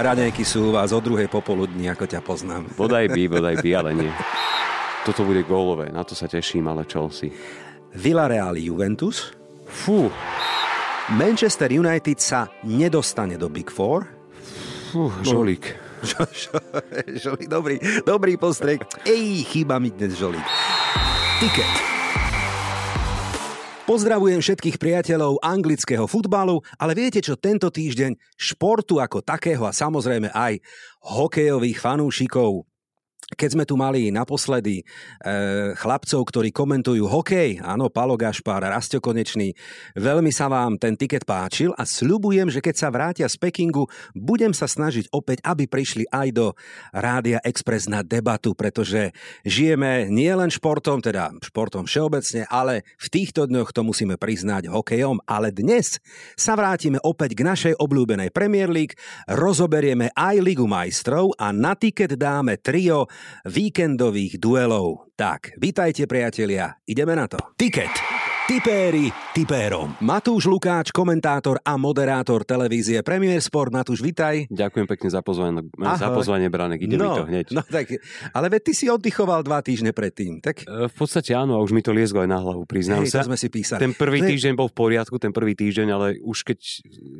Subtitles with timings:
[0.00, 2.64] Raňajky sú u vás o druhej popoludní, ako ťa poznám.
[2.80, 4.12] Bodaj by, bodaj by, ale nie.
[5.04, 7.34] Toto bude gólové, na to sa teším, ale Chelsea.
[7.92, 9.36] Villarreal Juventus.
[9.68, 10.08] Fú,
[11.16, 14.08] Manchester United sa nedostane do Big Four.
[14.92, 15.80] fú, žolík.
[17.22, 18.82] Žolík, dobrý, dobrý postrek.
[19.06, 20.42] Ej, chýba mi dnes žolík.
[21.38, 21.91] Tiket.
[23.82, 30.30] Pozdravujem všetkých priateľov anglického futbalu, ale viete čo, tento týždeň športu ako takého a samozrejme
[30.30, 30.62] aj
[31.02, 32.62] hokejových fanúšikov
[33.34, 34.84] keď sme tu mali naposledy e,
[35.76, 39.56] chlapcov, ktorí komentujú hokej, áno, Palo Gašpar, Rastio Konečný,
[39.96, 44.52] veľmi sa vám ten tiket páčil a sľubujem, že keď sa vrátia z Pekingu, budem
[44.52, 46.46] sa snažiť opäť, aby prišli aj do
[46.92, 53.72] Rádia Express na debatu, pretože žijeme nielen športom, teda športom všeobecne, ale v týchto dňoch
[53.72, 55.98] to musíme priznať hokejom, ale dnes
[56.36, 58.96] sa vrátime opäť k našej obľúbenej Premier League,
[59.26, 63.08] rozoberieme aj Ligu majstrov a na tiket dáme trio
[63.46, 65.12] víkendových duelov.
[65.18, 67.38] Tak, vítajte priatelia, ideme na to.
[67.58, 68.21] Tiket.
[68.42, 69.94] Tipéri tipérom.
[70.02, 73.70] Matúš Lukáč, komentátor a moderátor televízie Premier Sport.
[73.70, 74.50] Matúš, vitaj.
[74.50, 76.18] Ďakujem pekne za pozvanie, za Ahoj.
[76.18, 77.48] pozvanie Branek, ide mi no, to hneď.
[77.48, 78.02] No tak,
[78.34, 81.70] ale veď ty si oddychoval dva týždne predtým, tak E, V podstate áno, a už
[81.70, 83.22] mi to liezlo aj na hlavu, priznám hej, sa.
[83.22, 83.78] to sme si písali.
[83.78, 86.58] Ten prvý je- týždeň bol v poriadku, ten prvý týždeň, ale už keď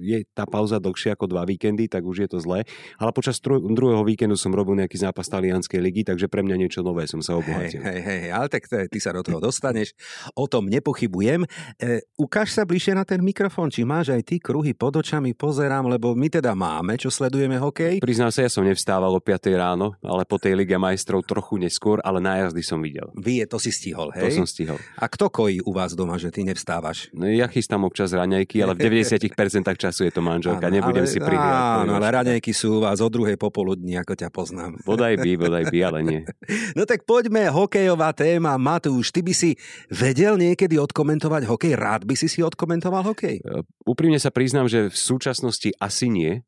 [0.02, 2.66] je tá pauza dlhšia ako dva víkendy, tak už je to zlé.
[2.98, 6.82] Ale počas tru- druhého víkendu som robil nejaký zápas talianskej ligy, takže pre mňa niečo
[6.82, 7.80] nové som sa Hej, obohatil.
[7.80, 9.94] hej, hej, ale tak ty sa do toho dostaneš,
[10.34, 11.11] o tom nepochybujem.
[11.20, 15.90] E, ukáž sa bližšie na ten mikrofón, či máš aj ty kruhy pod očami, pozerám,
[15.90, 18.00] lebo my teda máme, čo sledujeme hokej.
[18.00, 21.98] Priznám sa, ja som nevstával o 5 ráno, ale po tej Lige majstrov trochu neskôr,
[22.00, 23.10] ale na jazdy som videl.
[23.18, 24.38] Vie, to si stihol, To hej?
[24.38, 24.78] som stihol.
[24.96, 27.10] A kto kojí u vás doma, že ty nevstávaš?
[27.12, 29.28] No, ja chystám občas raňajky, ale v 90%
[29.76, 30.70] času je to manželka.
[30.70, 31.84] Nebudem ale, si prihrievať.
[31.84, 34.78] Áno, ale raňajky sú u vás o druhej popoludní, ako ťa poznám.
[34.86, 36.20] Bodaj by, bodaj by, ale nie.
[36.78, 38.56] No tak poďme, hokejová téma.
[38.56, 39.58] Matúš, ty by si
[39.92, 41.72] vedel niekedy odkomentovať hokej?
[41.74, 43.42] Rád by si si odkomentoval hokej?
[43.42, 46.46] E, Úprimne sa priznám, že v súčasnosti asi nie.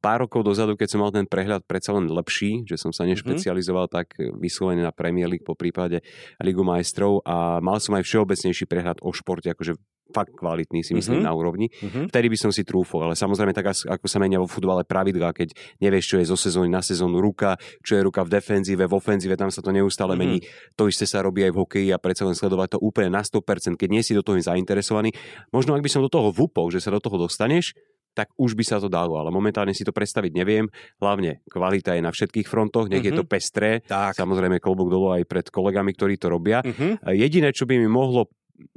[0.00, 3.92] Pár rokov dozadu, keď som mal ten prehľad predsa len lepší, že som sa nešpecializoval
[3.92, 6.00] tak vyslovene na Premier League, po prípade
[6.40, 9.76] Ligu majstrov a mal som aj všeobecnejší prehľad o športe, akože
[10.10, 11.26] fakt kvalitný si myslím Mhm.
[11.28, 11.70] na úrovni.
[11.70, 12.10] Mhm.
[12.10, 15.54] Vtedy by som si trúfol, ale samozrejme tak ako sa menia vo futbale pravidlá, keď
[15.78, 17.54] nevieš, čo je zo sezóny na sezónu ruka,
[17.86, 20.18] čo je ruka v defenzíve, v ofenzíve, tam sa to neustále Mhm.
[20.18, 20.38] mení.
[20.74, 23.78] To isté sa robí aj v hokeji a predsa len sledovať to úplne na 100%,
[23.78, 25.14] keď nie si do toho zainteresovaný.
[25.54, 27.70] Možno ak by som do toho vúpol, že sa do toho dostaneš,
[28.14, 30.66] tak už by sa to dalo, ale momentálne si to predstaviť neviem.
[30.98, 33.82] Hlavne kvalita je na všetkých frontoch, nech je to pestré.
[33.86, 34.18] Tak.
[34.18, 36.60] Samozrejme klobúk dolu aj pred kolegami, ktorí to robia.
[36.64, 37.06] Mhm.
[37.14, 38.28] Jediné, čo by mi mohlo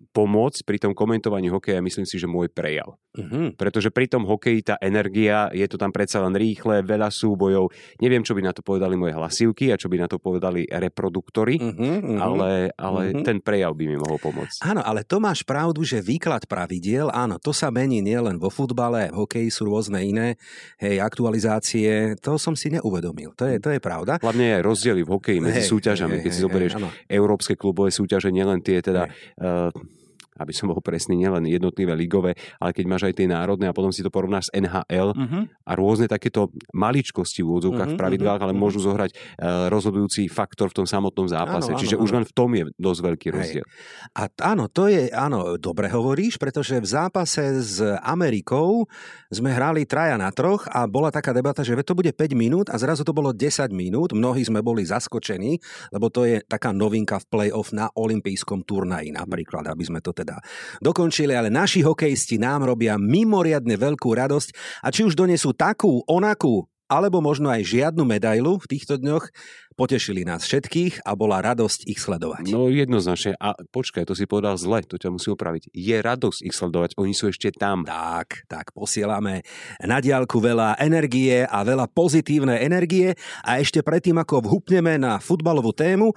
[0.09, 2.95] pomôcť pri tom komentovaní hokeja, myslím si, že môj prejav.
[3.13, 3.57] Mhm.
[3.57, 7.69] Pretože pri tom hokeji tá energia, je to tam predsa len rýchle, veľa súbojov.
[7.97, 11.57] Neviem, čo by na to povedali moje hlasivky a čo by na to povedali reproduktory,
[11.57, 12.17] Mhm, mhm.
[12.17, 13.23] ale, ale Mhm.
[13.23, 14.61] ten prejav by mi mohol pomôcť.
[14.63, 19.09] Áno, ale to máš pravdu, že výklad pravidiel, áno, to sa mení nielen vo futbale,
[19.09, 20.37] v hokeji sú rôzne iné,
[20.77, 24.17] hej, aktualizácie, to som si neuvedomil, to je, to je pravda.
[24.21, 26.15] Hlavne aj rozdiely v hokeji medzi Hej, súťažami.
[26.17, 26.89] hej, Keď si hej, zoberieš hej, áno.
[27.09, 29.09] európske klubové súťaže, nielen tie teda...
[29.35, 30.02] Uh, Wiederhören.
[30.43, 33.89] Aby som bol presný, nielen jednotlivé ligové, ale keď máš aj tie národné a potom
[33.89, 35.39] si to porovnáš s NHL Mhm.
[35.63, 40.27] a rôzne takéto maličkosti v úvodzovkách Mhm, v pravidlách, ale mhm, môžu zohrať uh, rozhodujúci
[40.27, 41.71] faktor v tom samotnom zápase.
[41.71, 42.03] Áno, Čiže áno.
[42.03, 43.33] už len v tom je dosť veľký Hej.
[43.33, 43.65] rozdiel.
[44.11, 48.85] A t- áno, to je, áno, dobre hovoríš, pretože v zápase s Amerikou
[49.29, 52.77] sme hrali traja na troch a bola taká debata, že to bude 5 minút a
[52.77, 54.11] zrazu to bolo 10 minút.
[54.11, 59.67] Mnohí sme boli zaskočení, lebo to je taká novinka v play-off na olympijskom turnaji napríklad,
[59.67, 60.32] aby sme to teda
[60.79, 66.65] dokončili, ale naši hokejisti nám robia mimoriadne veľkú radosť a či už donesú takú, onakú
[66.93, 69.33] alebo možno aj žiadnu medailu v týchto dňoch,
[69.73, 72.53] potešili nás všetkých a bola radosť ich sledovať.
[72.53, 73.33] No jednoznačne.
[73.41, 75.73] A počkaj, to si povedal zle, to ťa musí opraviť.
[75.73, 77.81] Je radosť ich sledovať, oni sú ešte tam.
[77.81, 79.41] Tak, tak posielame
[79.81, 85.73] na diálku veľa energie a veľa pozitívnej energie a ešte predtým, ako vhupneme na futbalovú
[85.73, 86.13] tému,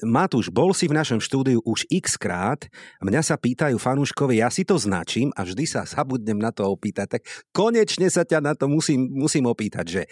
[0.00, 2.64] Matúš, bol si v našom štúdiu už x krát,
[3.04, 7.20] mňa sa pýtajú fanúškovi, ja si to značím a vždy sa zabudnem na to opýtať,
[7.20, 7.22] tak
[7.52, 10.02] konečne sa ťa na to musím, musím opýtať, že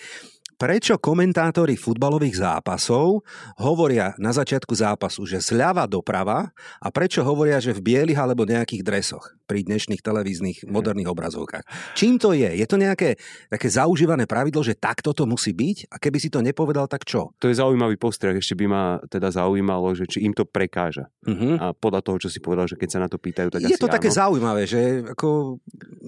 [0.63, 3.27] prečo komentátori futbalových zápasov
[3.59, 8.87] hovoria na začiatku zápasu, že zľava doprava a prečo hovoria, že v bielých alebo nejakých
[8.87, 10.71] dresoch pri dnešných televíznych mhm.
[10.71, 11.67] moderných obrazovkách.
[11.99, 12.47] Čím to je?
[12.47, 13.19] Je to nejaké
[13.51, 15.91] také zaužívané pravidlo, že takto to musí byť?
[15.91, 17.35] A keby si to nepovedal, tak čo?
[17.43, 18.39] To je zaujímavý postreh.
[18.39, 21.11] Ešte by ma teda zaujímalo, že či im to prekáža.
[21.27, 21.59] Uh-huh.
[21.59, 23.83] A podľa toho, čo si povedal, že keď sa na to pýtajú, tak Je asi
[23.83, 24.31] to také áno.
[24.31, 25.59] zaujímavé, že ako,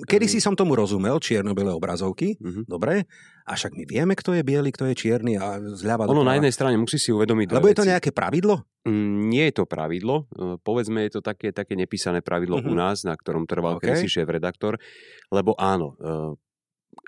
[0.06, 2.62] kedy si som tomu rozumel, čierno-biele obrazovky, uh-huh.
[2.70, 3.10] dobre,
[3.44, 6.26] a však my vieme, kto je biely, kto je čierny a zľava Ono doprava.
[6.26, 8.64] na jednej strane musí si uvedomiť Lebo je to nejaké pravidlo?
[8.82, 10.24] Mm, Nie je to pravidlo.
[10.26, 12.64] E, Povedzme, je to také, také nepísané pravidlo Mhm.
[12.64, 12.72] uh-huh.
[12.72, 13.78] u nás, na ktorom trval OK.
[13.78, 13.96] okay.
[13.96, 14.80] kedysi šéf-redaktor.
[15.28, 16.36] Lebo áno, e,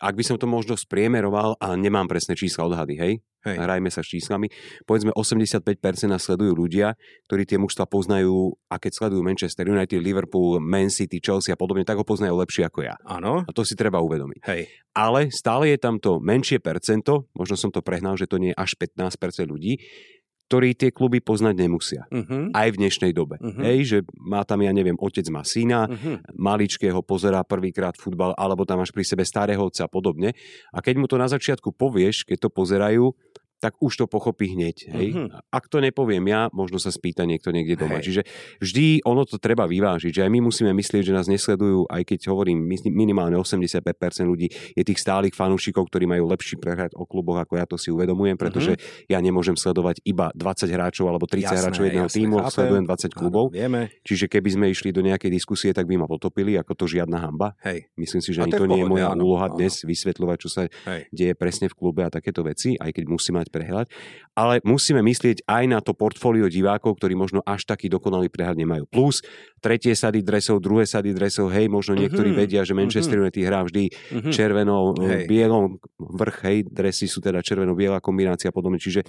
[0.03, 3.13] ak by som to možno spriemeroval, a nemám presné čísla odhady, hej?
[3.47, 3.63] Hej.
[3.63, 4.51] Hrajme sa s číslami.
[4.83, 6.99] Povedzme, 85% nás sledujú ľudia,
[7.31, 11.87] ktorí tie mužstva poznajú a keď sledujú Manchester United, Liverpool, Man City, Chelsea a podobne,
[11.87, 12.99] tak ho poznajú lepšie ako ja.
[13.07, 13.47] Áno.
[13.47, 14.43] A to si treba uvedomiť.
[14.51, 14.67] Hej.
[14.99, 18.59] Ale stále je tam to menšie percento, možno som to prehnal, že to nie je
[18.59, 19.79] až 15% ľudí,
[20.47, 22.03] ktorí tie kluby poznať nemusia.
[22.07, 22.55] Uh-huh.
[22.55, 23.43] Aj v dnešnej dobe.
[23.43, 23.63] Mhm.
[23.67, 26.23] Hej, že má tam, ja neviem, otec má syna, Uh-huh.
[26.39, 30.35] maličkého pozerá prvýkrát futbal, alebo tam máš pri sebe starého otca a podobne.
[30.71, 33.11] A keď mu to na začiatku povieš, keď to pozerajú,
[33.57, 34.77] tak už to pochopí hneď.
[34.93, 35.09] Hej?
[35.17, 35.27] Mhm.
[35.49, 37.99] Ak to nepoviem ja, možno sa spýta niekto niekde doma.
[37.99, 38.05] Hej.
[38.13, 38.23] Čiže
[38.61, 42.29] vždy ono to treba vyvážiť, že aj my musíme myslieť, že nás nesledujú, aj keď
[42.29, 43.81] hovorím, minimálne 85%
[44.29, 47.89] ľudí je tých stálych fanúšikov, ktorí majú lepší prehľad o kluboch, ako ja to si
[47.89, 48.77] uvedomujem, pretože
[49.09, 52.53] ja nemôžem sledovať iba 20 hráčov alebo 30 Jasné, hráčov jedného jasné, týmu, chápem.
[52.53, 53.45] sledujem 20 klubov.
[53.49, 53.81] Áno, vieme.
[54.05, 57.57] Čiže keby sme išli do nejakej diskusie, tak by ma potopili, ako to žiadna hamba.
[57.65, 57.89] Hej.
[57.97, 59.57] Myslím si, že ani to to nie je moja áno, úloha áno.
[59.57, 61.01] dnes vysvetľovať, čo sa Hej.
[61.15, 63.89] deje presne v klube a takéto veci, aj keď musí mať prehľad.
[64.37, 68.85] Ale musíme myslieť aj na to portfólio divákov, ktorí možno až taký dokonalý prehľad nemajú.
[68.85, 69.25] Plus
[69.65, 73.65] tretie sady dresov, druhé sady dresov, hej, možno niektorí Mhm, vedia, že Manchester United hrá
[73.65, 74.31] vždy Mhm.
[74.37, 75.25] červeno, Hej.
[75.25, 78.77] bielom, vrch, hej, dresy sú teda červeno-biela kombinácia podobne.
[78.77, 79.09] Čiže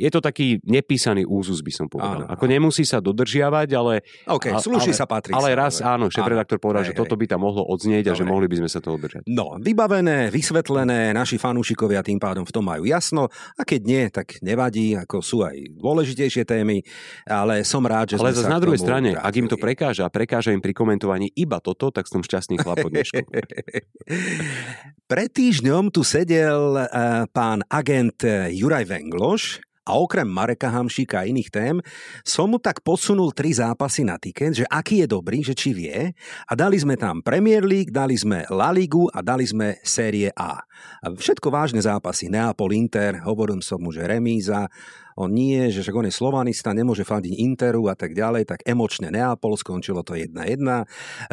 [0.00, 2.24] je to taký nepísaný úzus, by som povedal.
[2.24, 5.36] Áno, Ako nemusí sa dodržiavať, ale OK, A- slúši ale- sa patrí.
[5.36, 5.92] ale sa, raz dobre.
[5.92, 7.20] áno, šéf-redaktor povedal, Hej, že toto hej.
[7.20, 8.32] by tam mohlo odznieť a že Dobre.
[8.32, 9.28] mohli by sme sa toho držať.
[9.28, 14.40] No, vybavené, vysvetlené, naši fanúšikovia tým pádom v tom majú jasno a keď nie, tak
[14.40, 16.80] nevadí, ako sú aj dôležitejšie témy,
[17.28, 19.64] ale som rád, že Ale zase na druhej strane, ak im to vrátili.
[19.76, 22.92] prekáža a prekáža im pri komentovaní iba toto, tak som šťastný chlap od.
[25.10, 29.58] Pred týždňom tu sedel uh, pán agent eh, Juraj Vengloš
[29.90, 31.76] a okrem Mareka Hamšíka a iných tém
[32.22, 36.14] som mu tak posunul tri zápasy na tiket, že aký je dobrý, že či vie.
[36.46, 40.62] A dali sme tam Premier League, dali sme La Ligu a dali sme Série A.
[41.02, 42.30] A všetko vážne zápasy.
[42.30, 44.70] Neapol, Inter, hovorím som mu, že remíza,
[45.18, 49.10] on nie, že však on je slovanista, nemôže fandiť Interu a tak ďalej, tak emočne
[49.10, 50.30] Neapol, skončilo to 1-1.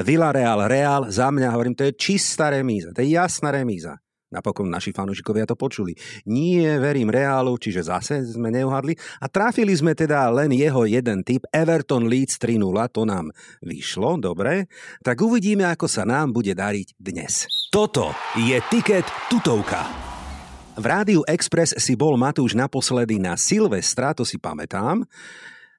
[0.01, 4.01] Villarreal, Real, za mňa hovorím, to je čistá remíza, to je jasná remíza.
[4.27, 5.95] Napokon naši fanúšikovia to počuli.
[6.27, 8.91] Nie, verím Reálu, čiže zase sme neuhadli.
[9.23, 12.59] A trafili sme teda len jeho jeden typ, Everton Leeds 3-0,
[12.91, 13.31] to nám
[13.63, 14.67] vyšlo, dobre.
[14.99, 17.47] Tak uvidíme, ako sa nám bude dariť dnes.
[17.71, 19.87] Toto je Tiket tutovka.
[20.77, 25.07] V Rádiu Express si bol Matúš naposledy na Silvestra, to si pamätám,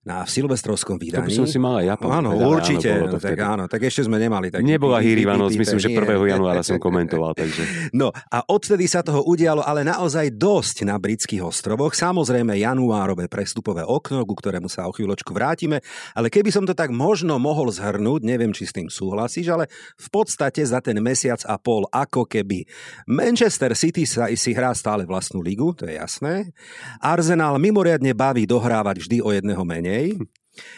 [0.06, 1.26] na silvestrovskom To vydaní.
[1.26, 2.88] by som si mal aj ja Áno, povedať, ale určite.
[2.90, 4.64] áno, to tak áno, tak ešte sme nemali taký...
[4.64, 5.14] Nebola pí-
[5.58, 5.98] myslím, že nie.
[5.98, 6.32] 1.
[6.32, 7.90] januára som komentoval, takže...
[7.92, 11.92] No a odtedy sa toho udialo ale naozaj dosť na britských ostrovoch.
[11.92, 15.84] Samozrejme januárové prestupové okno, ku ktorému sa o chvíľočku vrátime,
[16.16, 20.08] ale keby som to tak možno mohol zhrnúť, neviem, či s tým súhlasíš, ale v
[20.08, 22.64] podstate za ten mesiac a pol ako keby
[23.04, 26.54] Manchester City sa si hrá stále vlastnú ligu, to je jasné.
[27.02, 29.97] Arsenal mimoriadne baví dohrávať vždy o jedného menej.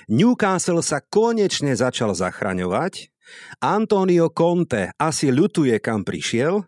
[0.08, 3.08] Newcastle sa konečne začal zachraňovať.
[3.62, 6.66] Antonio Conte asi ľutuje, kam prišiel.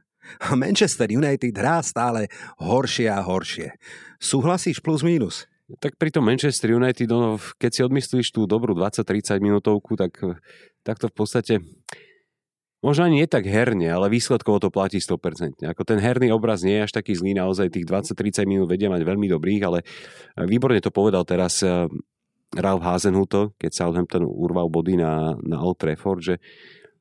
[0.55, 2.31] Manchester United hrá stále
[2.63, 3.75] horšie a horšie.
[4.23, 5.51] Súhlasíš plus minus?
[5.81, 10.21] Tak pri tom Manchester United, ono, keď si odmyslíš tú dobrú 20-30 minútovku, tak,
[10.85, 11.55] tak to v podstate
[12.85, 15.65] možno ani nie tak herne, ale výsledkovo to platí 100%.
[15.65, 19.03] Ako ten herný obraz nie je až taký zlý, naozaj tých 20-30 minút vedia mať
[19.07, 19.79] veľmi dobrých, ale
[20.45, 21.65] výborne to povedal teraz
[22.53, 26.37] Ralph Hasenhuto, keď Southampton urval body na, na Old Trafford, že,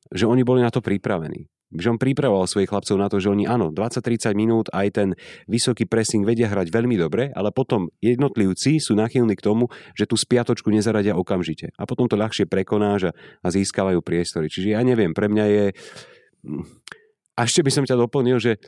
[0.08, 1.48] že oni boli na to pripravení.
[1.72, 5.08] Že on pripravoval svojich chlapcov na to, že oni áno, 20-30 minút aj ten
[5.48, 10.16] vysoký pressing vedia hrať veľmi dobre, ale potom jednotlivci sú nachylní k tomu, že tú
[10.20, 11.72] spiatočku nezaradia okamžite.
[11.80, 14.52] A potom to ľahšie prekonáš a, a získavajú priestory.
[14.52, 15.64] Čiže ja neviem, pre mňa je...
[17.32, 18.60] A ešte by som ťa doplnil, že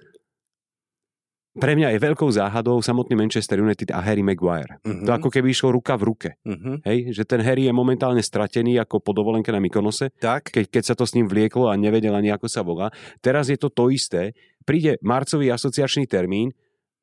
[1.54, 4.82] pre mňa je veľkou záhadou samotný Manchester United a Harry Maguire.
[4.82, 5.06] Mhm.
[5.06, 6.30] To ako keby išlo ruka v ruke.
[6.42, 6.82] Uh-huh.
[6.82, 7.14] Hej?
[7.14, 10.50] Že ten Harry je momentálne stratený ako po dovolenke na Mykonose, Tak?
[10.50, 12.90] keď, keď sa to s ním vlieklo a nevedel ani ako sa volá.
[13.22, 14.34] Teraz je to to isté.
[14.66, 16.50] Príde marcový asociačný termín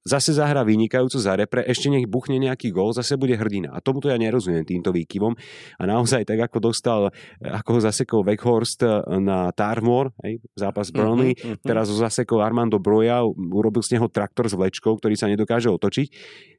[0.01, 3.73] zase zahrá vynikajúco za repre, ešte nech buchne nejaký gól, zase bude hrdina.
[3.73, 5.33] A tomuto ja nerozumiem týmto výkyvom.
[5.77, 7.01] A naozaj tak, ako dostal,
[7.41, 8.81] ako ho zasekol Weghorst
[9.21, 11.65] na Tarmor, hej, zápas mhm, Burnley, uh-huh, uh-huh.
[11.65, 16.07] teraz ho zasekol Armando Broja, urobil z neho traktor s vlečkou, ktorý sa nedokáže otočiť.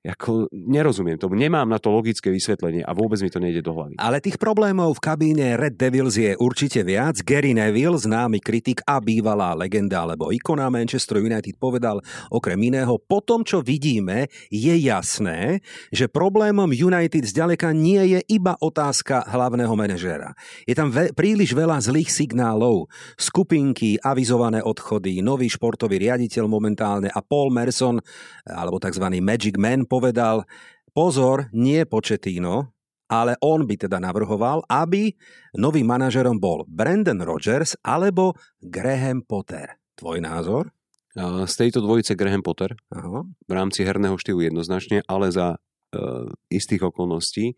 [0.02, 3.94] Ako, nerozumiem tomu, nemám na to logické vysvetlenie a vôbec mi to nejde do hlavy.
[4.02, 7.22] Ale tých problémov v kabíne Red Devils je určite viac.
[7.22, 12.02] Gary Neville, známy kritik a bývalá legenda alebo ikona Manchester United povedal
[12.34, 18.60] okrem iného, potom tom, čo vidíme, je jasné, že problémom United zďaleka nie je iba
[18.60, 20.36] otázka hlavného manažéra.
[20.68, 27.24] Je tam ve- príliš veľa zlých signálov, skupinky, avizované odchody, nový športový riaditeľ momentálne a
[27.24, 28.04] Paul Merson,
[28.44, 29.08] alebo tzv.
[29.24, 30.44] Magic Man, povedal,
[30.92, 32.76] pozor, nie Početino,
[33.08, 35.16] ale on by teda navrhoval, aby
[35.56, 39.80] novým manažerom bol Brandon Rogers alebo Graham Potter.
[39.96, 40.68] Tvoj názor?
[41.12, 43.20] Z tejto dvojice Graham Potter Aha.
[43.28, 47.52] v rámci herného štýlu jednoznačne, ale za uh, istých okolností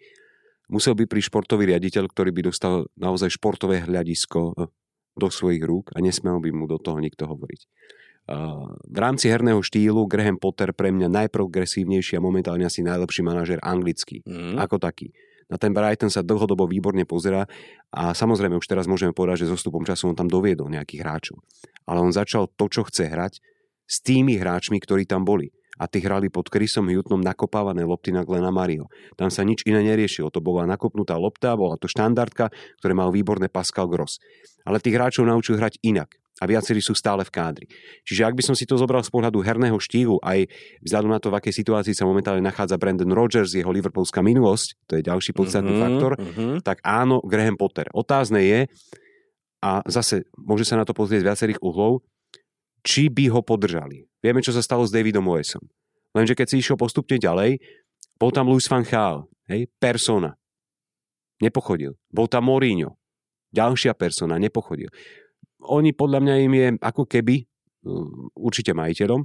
[0.67, 4.73] musel by pri športový riaditeľ, ktorý by dostal naozaj športové hľadisko e,
[5.13, 7.61] do svojich rúk a nesmel by mu do toho nikto hovoriť.
[8.25, 13.61] Uh, v rámci herného štýlu Graham Potter pre mňa najprogresívnejší a momentálne asi najlepší manažer
[13.61, 14.57] anglický, mm.
[14.57, 15.13] ako taký.
[15.49, 17.45] Na ten Brighton sa dlhodobo výborne pozera
[17.93, 21.37] a samozrejme už teraz môžeme povedať, že so stupom času on tam doviedol nejakých hráčov
[21.87, 23.41] ale on začal to, čo chce hrať
[23.85, 25.53] s tými hráčmi, ktorí tam boli.
[25.75, 28.87] A tí hrali pod Chrisom Hutnom nakopávané lopty na Glena Mario.
[29.19, 30.31] Tam sa nič iné neriešilo.
[30.31, 34.23] To bola nakopnutá lopta, bola to štandardka, ktoré mal výborné Pascal Gross.
[34.63, 37.67] Ale tých hráčov naučil hrať inak a viacerí sú stále v kádri.
[38.03, 40.51] Čiže ak by som si to zobral z pohľadu herného štílu, aj
[40.83, 44.99] vzhľadom na to, v akej situácii sa momentálne nachádza Brandon Rogers, jeho liverpoolská minulosť, to
[44.99, 46.55] je ďalší podstatný mm-hmm, faktor, mm-hmm.
[46.67, 47.87] tak áno, Graham Potter.
[47.95, 48.61] Otázne je,
[49.65, 52.05] a zase môže sa na to pozrieť z viacerých uhlov,
[52.85, 54.05] či by ho podržali.
[54.21, 55.65] Vieme, čo sa stalo s Davidom Moesom.
[56.13, 57.57] Lenže keď si išiel postupne ďalej,
[58.21, 60.37] bol tam Luis van Gaal, hej, persona.
[61.41, 61.97] Nepochodil.
[62.13, 63.01] Bol tam Mourinho.
[63.57, 64.93] Ďalšia persona, nepochodil.
[65.71, 67.45] Oni podľa mňa im je ako keby,
[67.85, 69.25] mm, určite majiteľom,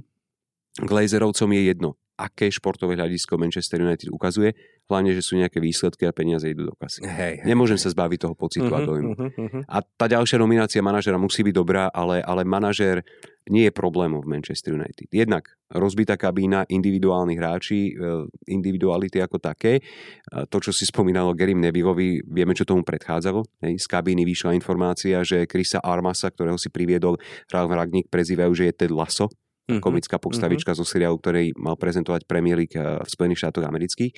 [0.80, 4.52] Glazerovcom je jedno, aké športové hľadisko Manchester United ukazuje,
[4.90, 7.06] hlavne, že sú nejaké výsledky a peniaze idú do kasy.
[7.06, 7.88] Hej, hej, Nemôžem hej.
[7.88, 9.12] sa zbaviť toho pocitu uh-huh, a dojmu.
[9.14, 9.62] Uh-huh, uh-huh.
[9.70, 13.00] A tá ďalšia nominácia manažera musí byť dobrá, ale, ale manažer
[13.48, 15.08] nie je problémom v Manchester United.
[15.08, 19.80] Jednak rozbitá kabína, individuálni hráči, e, individuality ako také.
[20.28, 23.42] To, čo si spomínalo Gerim Nevillovi, vieme, čo tomu predchádzalo.
[23.64, 27.18] Z kabíny vyšla informácia, že Krisa Armasa, ktorého si priviedol
[27.50, 29.32] Ralf Ragník, prezývajú, že je Ted Lasso,
[29.78, 30.82] komická postavička uh-huh.
[30.82, 34.12] zo seriálu, ktorý mal prezentovať Premier League e, v Spojených štátoch amerických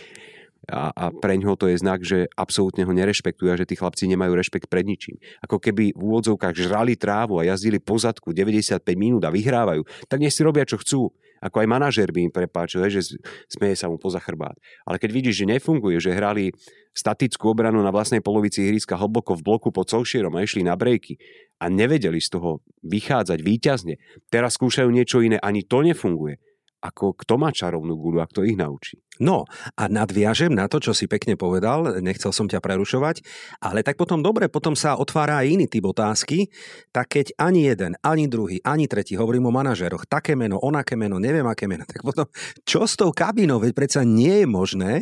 [0.71, 4.07] a, a pre ňoho to je znak, že absolútne ho nerešpektujú a že tí chlapci
[4.07, 5.19] nemajú rešpekt pred ničím.
[5.43, 10.31] Ako keby v úvodzovkách žrali trávu a jazdili pozadku 95 minút a vyhrávajú, tak nech
[10.31, 11.11] si robia, čo chcú.
[11.43, 13.19] Ako aj manažer by im prepáčil, že
[13.51, 14.55] smeje sa mu poza chrbát.
[14.87, 16.55] Ale keď vidíš, že nefunguje, že hrali
[16.95, 21.19] statickú obranu na vlastnej polovici ihriska hlboko v bloku pod Solšierom a išli na brejky
[21.63, 23.95] a nevedeli z toho vychádzať výťazne,
[24.27, 26.43] teraz skúšajú niečo iné, ani to nefunguje
[26.83, 28.99] ako kto má čarovnú gulu a kto ich naučí.
[29.21, 29.45] No
[29.77, 33.21] a nadviažem na to, čo si pekne povedal, nechcel som ťa prerušovať,
[33.61, 36.49] ale tak potom dobre, potom sa otvára aj iný typ otázky,
[36.97, 41.21] tak keď ani jeden, ani druhý, ani tretí, hovorím o manažeroch, také meno, onaké meno,
[41.21, 42.25] neviem aké meno, tak potom
[42.65, 44.93] čo s tou kabinou, veď predsa nie je možné,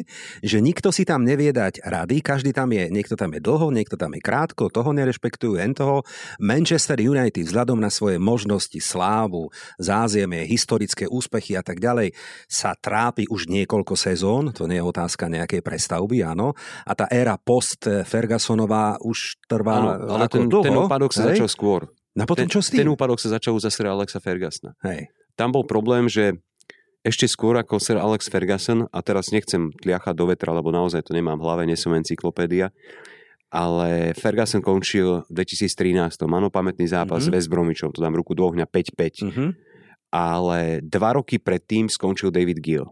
[0.42, 3.94] že nikto si tam nevie dať rady, každý tam je, niekto tam je dlho, niekto
[3.94, 6.02] tam je krátko, toho nerešpektujú, len toho.
[6.42, 12.10] Manchester United vzhľadom na svoje možnosti, slávu, zázemie, historické úspechy a tak ďalej,
[12.50, 16.56] sa trápi už niekoľko sezón, to nie je otázka nejakej prestavby, áno.
[16.88, 20.64] A tá éra post-Fergusonová už trvá áno, ale ako ten, dlho.
[20.64, 21.92] ten úpadok sa začal skôr.
[22.16, 22.88] No potom ten, čo s tým?
[22.88, 24.72] Ten úpadok sa začal za Sir Alexa Fergusona.
[24.80, 25.12] Hej.
[25.36, 26.40] Tam bol problém, že
[27.00, 31.16] ešte skôr ako Sir Alex Ferguson, a teraz nechcem tliachať do vetra, lebo naozaj to
[31.16, 32.72] nemám v hlave, nie som encyklopédia,
[33.48, 36.22] ale Ferguson končil v 2013.
[36.28, 37.34] Áno, pamätný zápas mm-hmm.
[37.34, 39.26] s West Bromwichom, to dám ruku do ohňa 5-5.
[39.26, 39.50] Mm-hmm.
[40.10, 42.86] Ale dva roky predtým skončil David Gill.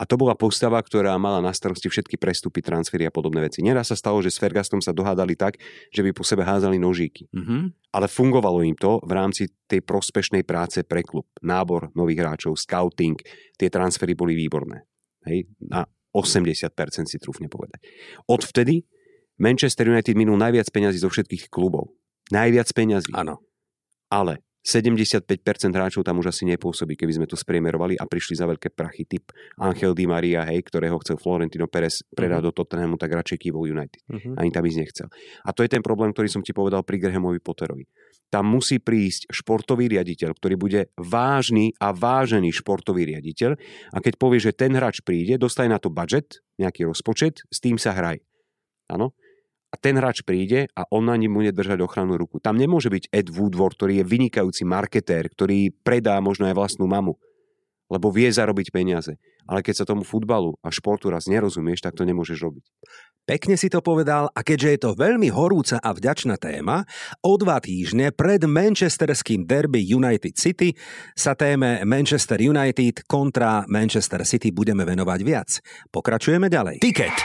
[0.00, 3.60] A to bola postava, ktorá mala na starosti všetky prestupy, transfery a podobné veci.
[3.60, 5.60] Neraz sa stalo, že s Fergastom sa dohádali tak,
[5.92, 7.28] že by po sebe házali nožíky.
[7.28, 7.92] Mm-hmm.
[7.92, 11.28] Ale fungovalo im to v rámci tej prospešnej práce pre klub.
[11.44, 13.20] Nábor nových hráčov, scouting,
[13.60, 14.88] tie transfery boli výborné.
[15.28, 15.52] Hej?
[15.60, 15.84] Na
[16.16, 16.72] 80%
[17.04, 17.84] si trúfne povedať.
[18.24, 18.88] Odvtedy
[19.36, 21.92] Manchester United minul najviac peňazí zo všetkých klubov.
[22.32, 23.12] Najviac peňazí.
[23.12, 23.44] Áno.
[24.08, 25.24] Ale 75%
[25.72, 29.32] hráčov tam už asi nepôsobí, keby sme to spriemerovali a prišli za veľké prachy typ
[29.56, 32.52] Angel Di Maria, hej, ktorého chcel Florentino Perez predať uh-huh.
[32.52, 34.04] do Tottenhamu, tak radšej kývol United.
[34.04, 34.36] Uh-huh.
[34.36, 35.08] Ani tam ísť nechcel.
[35.48, 37.88] A to je ten problém, ktorý som ti povedal pri Grahamovi Potterovi.
[38.30, 43.58] tam musí prísť športový riaditeľ, ktorý bude vážny a vážený športový riaditeľ
[43.90, 47.74] a keď povie, že ten hráč príde, dostane na to budget, nejaký rozpočet, s tým
[47.74, 48.22] sa hraj.
[48.86, 49.16] Áno?
[49.70, 52.42] A ten hráč príde a on na ním bude držať ochrannú ruku.
[52.42, 57.14] Tam nemôže byť Ed Woodward, ktorý je vynikajúci marketér, ktorý predá možno aj vlastnú mamu
[57.90, 59.18] lebo vie zarobiť peniaze.
[59.50, 62.64] Ale keď sa tomu futbalu a športu raz nerozumieš, tak to nemôžeš robiť.
[63.26, 66.86] Pekne si to povedal a keďže je to veľmi horúca a vďačná téma,
[67.26, 70.74] o dva týždne pred manchesterským derby United City
[71.18, 75.50] sa téme Manchester United kontra Manchester City budeme venovať viac.
[75.90, 76.78] Pokračujeme ďalej.
[76.78, 77.16] Tiket.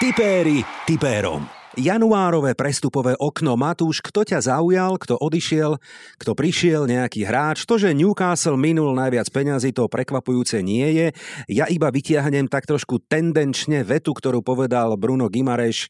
[0.00, 1.59] Tipéri tipérom.
[1.78, 3.54] Januárové prestupové okno.
[3.54, 5.78] Matúš, kto ťa zaujal, kto odišiel,
[6.18, 7.62] kto prišiel, nejaký hráč.
[7.62, 11.06] To, že Newcastle minul najviac peňazí, to prekvapujúce nie je.
[11.46, 15.88] Ja iba vytiahnem tak trošku tendenčne vetu, ktorú povedal Bruno Gimareš e,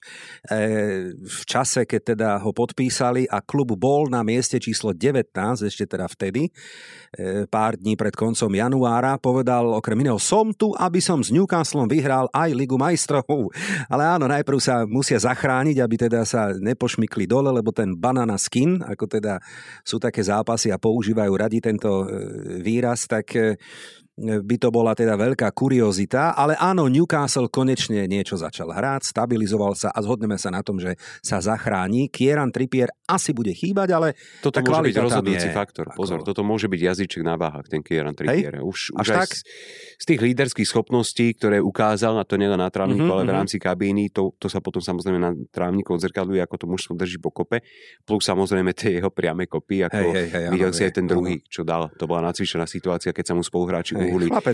[1.16, 5.32] v čase, keď teda ho podpísali a klub bol na mieste číslo 19,
[5.64, 6.52] ešte teda vtedy,
[7.16, 11.88] e, pár dní pred koncom januára, povedal okrem iného, som tu, aby som s Newcastlom
[11.88, 13.24] vyhral aj Ligu majstrov.
[13.92, 18.34] Ale áno, najprv sa musia zachrániť chrániť, aby teda sa nepošmykli dole, lebo ten banana
[18.34, 19.38] skin, ako teda
[19.86, 22.06] sú také zápasy a používajú radi tento e,
[22.58, 23.54] výraz, tak e,
[24.20, 29.88] by to bola teda veľká kuriozita, ale áno, Newcastle konečne niečo začal hrať, stabilizoval sa
[29.88, 32.12] a zhodneme sa na tom, že sa zachráni.
[32.12, 34.08] Kieran Trippier asi bude chýbať, ale
[34.44, 35.86] toto môže byť rozhodujúci faktor.
[35.94, 35.98] Ako...
[36.04, 38.60] Pozor, toto môže byť jazyček na váhach, ten Kieran Trippier.
[38.60, 38.64] Hej?
[38.66, 39.30] Už, už tak?
[39.32, 39.40] Z,
[39.96, 43.14] z tých líderských schopností, ktoré ukázal, a to nielen na trávniku, mm-hmm.
[43.16, 43.38] ale v mhm.
[43.40, 47.32] rámci kabíny, to, to sa potom samozrejme na trávniku odzrkadluje, ako to mužstvo drží po
[47.32, 47.64] kope,
[48.04, 51.40] plus samozrejme tie jeho priame kopy, ako hej, hej, hej, videl si aj ten druhý,
[51.48, 51.88] čo dal.
[51.96, 53.96] To bola nacvičená situácia, keď sa mu spoluhráči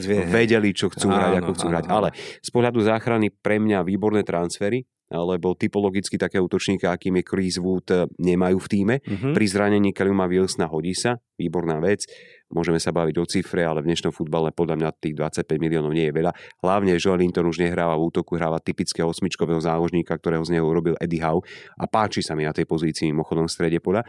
[0.05, 1.85] vie, vedeli, čo chcú áno, hrať, ako chcú áno, hrať.
[1.89, 2.09] Ale
[2.43, 8.11] z pohľadu záchrany pre mňa výborné transfery, lebo typologicky také útočníka, akým je Chris Wood,
[8.19, 8.95] nemajú v týme.
[8.99, 9.33] Mm-hmm.
[9.39, 12.11] Pri zranení Kaluma Wilsona hodí sa, výborná vec.
[12.51, 16.11] Môžeme sa baviť o cifre, ale v dnešnom futbale podľa mňa tých 25 miliónov nie
[16.11, 16.31] je veľa.
[16.63, 20.95] Hlavne Joel Linton už nehráva v útoku, hráva typického osmičkového záložníka, ktorého z neho urobil
[21.03, 21.43] Eddie Howe
[21.75, 24.03] a páči sa mi na tej pozícii mimochodom v strede pola.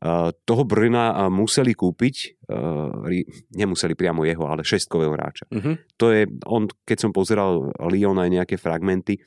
[0.00, 3.04] Uh, toho Brna museli kúpiť, uh,
[3.52, 5.44] nemuseli priamo jeho, ale šestkového hráča.
[5.52, 5.76] Uh-huh.
[6.00, 9.20] To je, on, keď som pozeral Lyon aj nejaké fragmenty,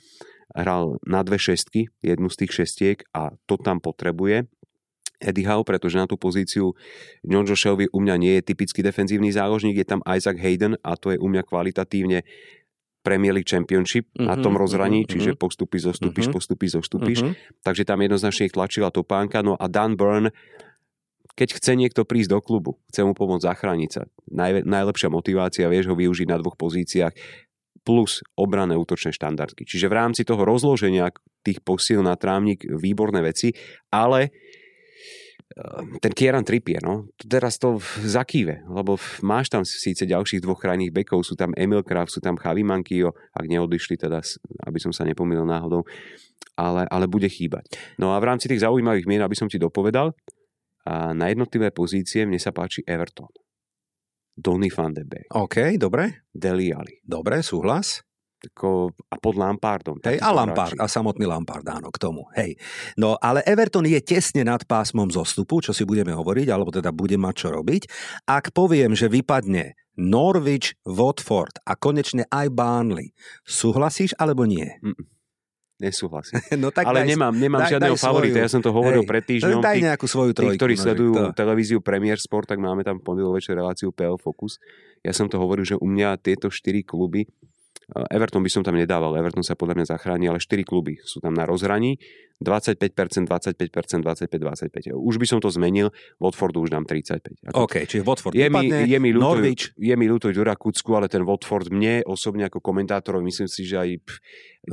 [0.53, 4.45] hral na dve šestky, jednu z tých šestiek a to tam potrebuje
[5.23, 6.75] Eddie Howe, pretože na tú pozíciu
[7.23, 11.15] John Shelby u mňa nie je typický defenzívny záložník, je tam Isaac Hayden a to
[11.15, 12.27] je u mňa kvalitatívne
[13.04, 17.20] Premier League Championship uh-huh, na tom rozhraní, uh-huh, čiže postupy, zostupíš, uh-huh, postupy, zostupíš.
[17.22, 17.36] Uh-huh.
[17.62, 19.44] Takže tam jednoznačne ich tlačila topánka.
[19.44, 20.32] No a Dan Burn,
[21.36, 25.92] keď chce niekto prísť do klubu, chce mu pomôcť zachrániť sa, naj, najlepšia motivácia, vieš
[25.92, 27.13] ho využiť na dvoch pozíciách,
[27.84, 29.68] plus obrané útočné štandardky.
[29.68, 31.12] Čiže v rámci toho rozloženia
[31.44, 33.52] tých posil na trávnik výborné veci,
[33.92, 34.32] ale
[36.02, 41.22] ten Kieran Trippier, no, teraz to zakýve, lebo máš tam síce ďalších dvoch krajných bekov,
[41.22, 44.22] sú tam Emil Kraft, sú tam Chavi Mankio, ak neodišli teda,
[44.66, 45.86] aby som sa nepomýlil náhodou,
[46.58, 47.70] ale, ale bude chýbať.
[48.02, 50.18] No a v rámci tých zaujímavých mien, aby som ti dopovedal,
[50.84, 53.32] a na jednotlivé pozície mne sa páči Everton.
[54.34, 55.30] Donny van de Beek.
[55.32, 56.28] OK, dobre.
[56.34, 57.00] Deli Ali.
[57.06, 58.02] Dobre, súhlas
[58.51, 59.97] ako, a pod Lampardom.
[60.03, 62.27] Hej, a Lampard, a samotný Lampard, áno, k tomu.
[62.36, 62.60] Hej.
[62.99, 67.15] No, ale Everton je tesne nad pásmom zostupu, čo si budeme hovoriť, alebo teda bude
[67.15, 67.88] mať čo robiť.
[68.27, 73.13] Ak poviem, že vypadne Norwich, Watford a konečne aj Burnley,
[73.45, 74.67] súhlasíš alebo nie?
[74.82, 75.13] Mm
[75.84, 76.39] nesúhlasím.
[76.63, 79.10] no, tak Ale daj, nemám, nemám daj, žiadneho daj favorita, ja som to hovoril hej,
[79.12, 79.60] pred týždňom.
[79.60, 80.56] Daj tí, nejakú svoju trojku.
[80.56, 81.23] Tí, ktorí no, sledujú to...
[81.36, 84.63] televíziu Premier Sport, tak máme tam pondelok večer reláciu PL Focus.
[85.03, 87.27] Ja som to hovoril, že u mňa tieto štyri kluby
[87.91, 91.36] Everton by som tam nedával, Everton sa podľa mňa zachráni, ale 4 kluby sú tam
[91.36, 92.00] na rozhraní,
[92.43, 94.96] 25%, 25%, 25, 25.
[94.96, 97.52] Už by som to zmenil, Watfordu už dám 35.
[97.52, 99.72] Ako, OK, čiže Watford je mi, je mi ľúto, Norwich.
[99.80, 103.80] Je mi ľúto Ďura Kucku, ale ten Watford mne osobne ako komentátorov, myslím si, že
[103.80, 104.17] aj pff,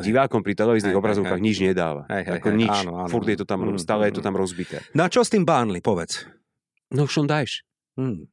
[0.02, 2.06] divákom pri televíznych obrazovkách nič nedáva.
[2.10, 2.76] Hej, hej, ako hej, nič.
[2.86, 4.26] Áno, áno, Furt je to tam, mm, stále je to mm.
[4.26, 4.76] tam rozbité.
[4.94, 6.26] No a čo s tým Burnley, povedz?
[6.90, 7.62] No Sean Dyche.
[7.94, 8.26] Hmm.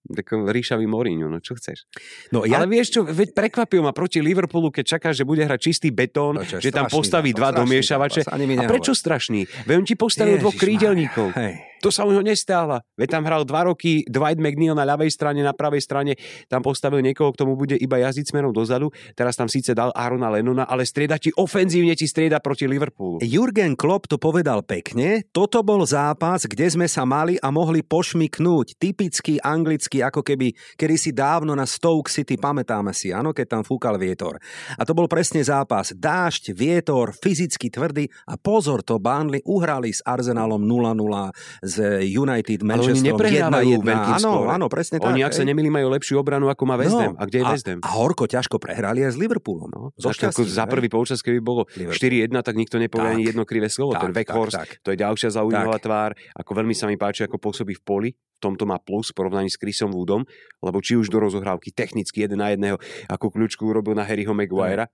[0.00, 1.84] Tako ríšavý Mourinho, no čo chceš.
[2.32, 2.58] No ja...
[2.58, 6.40] Ale vieš čo, veď prekvapil ma proti Liverpoolu, keď čakáš, že bude hrať čistý betón,
[6.40, 8.26] no že tam postaví dva domiešavače.
[8.26, 9.44] A prečo strašný?
[9.68, 11.36] Veď on ti postavil Ježiš, dvoch krídelníkov.
[11.36, 11.69] Hej.
[11.80, 12.84] To sa u neho nestáva.
[13.00, 16.12] Veď tam hral dva roky Dwight McNeil na ľavej strane, na pravej strane.
[16.46, 18.92] Tam postavil niekoho, k tomu bude iba jazdiť smerom dozadu.
[19.16, 23.24] Teraz tam síce dal Arona Lenona, ale strieda ti ofenzívne ti strieda proti Liverpoolu.
[23.24, 25.24] Jurgen Klopp to povedal pekne.
[25.32, 28.76] Toto bol zápas, kde sme sa mali a mohli pošmiknúť.
[28.76, 33.62] Typický anglický, ako keby kedy si dávno na Stoke City, pamätáme si, áno, keď tam
[33.64, 34.36] fúkal vietor.
[34.76, 35.96] A to bol presne zápas.
[35.96, 43.14] Dážď, vietor, fyzicky tvrdý a pozor, to Burnley uhrali s Arsenalom 0-0 z United Manchesterom
[43.14, 43.86] neprehrávajú 1-1.
[43.86, 45.14] veľkým Áno, áno, presne tak.
[45.14, 47.14] Oni, ak sa nemili, majú lepšiu obranu, ako má West Ham.
[47.14, 47.78] a kde je a, West Ham?
[47.86, 49.70] A horko ťažko prehrali aj s Liverpoolom.
[49.70, 51.94] No, so Tak šťastím, za prvý polčas, keby bolo Liverpool.
[51.94, 53.14] 4-1, tak nikto nepovie Tak.
[53.14, 53.94] ani jedno krivé slovo.
[53.94, 54.82] Tak, Ten Weghorst, tak, tak.
[54.82, 56.10] to je ďalšia zaujímavá tvár.
[56.34, 58.10] Ako veľmi sa mi páči, ako pôsobí v poli.
[58.40, 60.24] Tomto má plus v porovnaní s Chrisom Woodom,
[60.64, 64.88] lebo či už do rozohrávky technicky jeden na jedného, ako kľúčku urobil na Harryho Maguirea,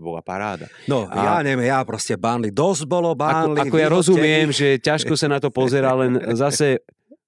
[0.00, 0.66] bola paráda.
[0.88, 3.60] No, A- ja neviem, ja proste Burnley, dosť bolo Ako, Burnley.
[3.68, 4.56] ako ja vyhoďte rozumiem, ich.
[4.56, 6.80] že ťažko sa na to pozera, len zase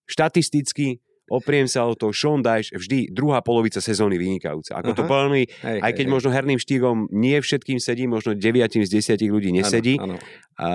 [0.06, 4.78] štatisticky opriem sa o to, Sean Dyche vždy druhá polovica sezóny vynikajúca.
[4.78, 5.10] Ako to Aha.
[5.10, 6.12] Burnley, Hej, aj keď hej.
[6.14, 10.22] možno herným štígom nie všetkým sedí, možno 9 z 10 ľudí nesedí, Áno, áno.
[10.54, 10.70] a,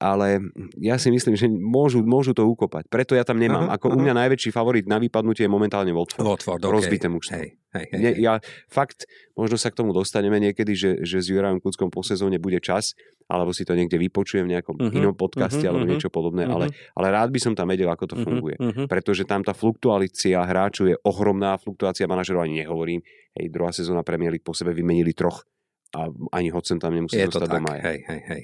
[0.00, 0.40] ale
[0.80, 2.88] ja si myslím, že môžu, môžu to ukopať.
[2.88, 3.68] Preto ja tam nemám.
[3.68, 4.08] Aha, Ako u aha.
[4.08, 6.24] mňa najväčší favorit na vypadnutie je momentálne Watford.
[6.24, 6.72] Watford, okay.
[6.72, 7.36] Rozbité mužstvo.
[7.36, 9.06] Hej, hej, hej, Ne, ja fakt,
[9.38, 12.94] možno sa k tomu dostaneme niekedy, že, že s Jurajom Kuckom po sezóne bude čas,
[13.30, 16.44] alebo si to niekde vypočujem v nejakom Mhm, inom podcaste mhm, alebo mhm, niečo podobné,
[16.46, 16.52] mhm.
[16.52, 16.66] ale,
[16.98, 18.56] ale rád by som tam vedel, ako to Mhm, funguje.
[18.58, 18.82] mhm.
[18.90, 23.00] Pretože tam tá fluktuácia hráčov je ohromná, fluktuácia manažerov ani nehovorím.
[23.38, 25.46] Hej, druhá sezóna Premier League po sebe vymenili troch
[25.90, 27.82] a ani Hodson tam nemusí Je to dostať tak, do maja.
[27.82, 28.42] hej, hej, hej.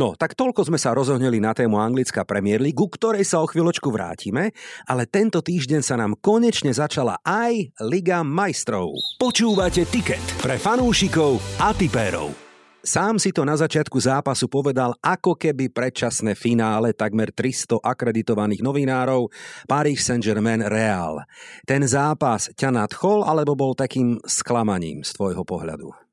[0.00, 3.46] No, tak toľko sme sa rozohneli na tému anglická Premier League, ku ktorej sa o
[3.46, 4.56] chvíľočku vrátime,
[4.88, 8.96] ale tento týždeň sa nám konečne začala aj Liga majstrov.
[9.20, 12.46] Počúvate tiket pre fanúšikov a tipérov.
[12.86, 19.26] Sám si to na začiatku zápasu povedal ako keby predčasné finále takmer 300 akreditovaných novinárov
[19.66, 21.18] Paris Saint-Germain Real.
[21.66, 26.05] Ten zápas ťa nadchol alebo bol takým sklamaním z tvojho pohľadu?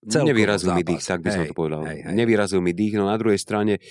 [0.00, 0.90] Nevyrazil mi zápas.
[0.92, 1.80] dých, tak by som Hej, to povedal.
[1.82, 2.14] hej, hej.
[2.14, 3.82] Nevyrazil mi dých, no na druhej strane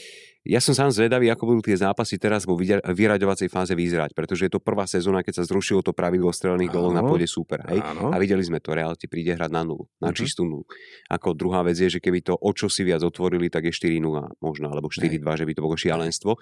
[0.43, 4.47] ja som sám zvedavý, ako budú tie zápasy teraz vo vyra- vyraďovacej fáze vyzerať, pretože
[4.47, 7.67] je to prvá sezóna, keď sa zrušilo to pravidlo strelených golov na pôde súpera.
[7.67, 7.83] Hej?
[7.83, 8.07] Áno.
[8.07, 10.15] A videli sme to, Real ti príde hrať na nulu, na Mhm.
[10.15, 10.63] čistú nulu.
[11.11, 14.07] Ako druhá vec je, že keby to o čo si viac otvorili, tak je 4-0
[14.39, 16.39] možno, alebo 4-2, že by to bolo šialenstvo.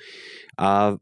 [0.56, 0.93] A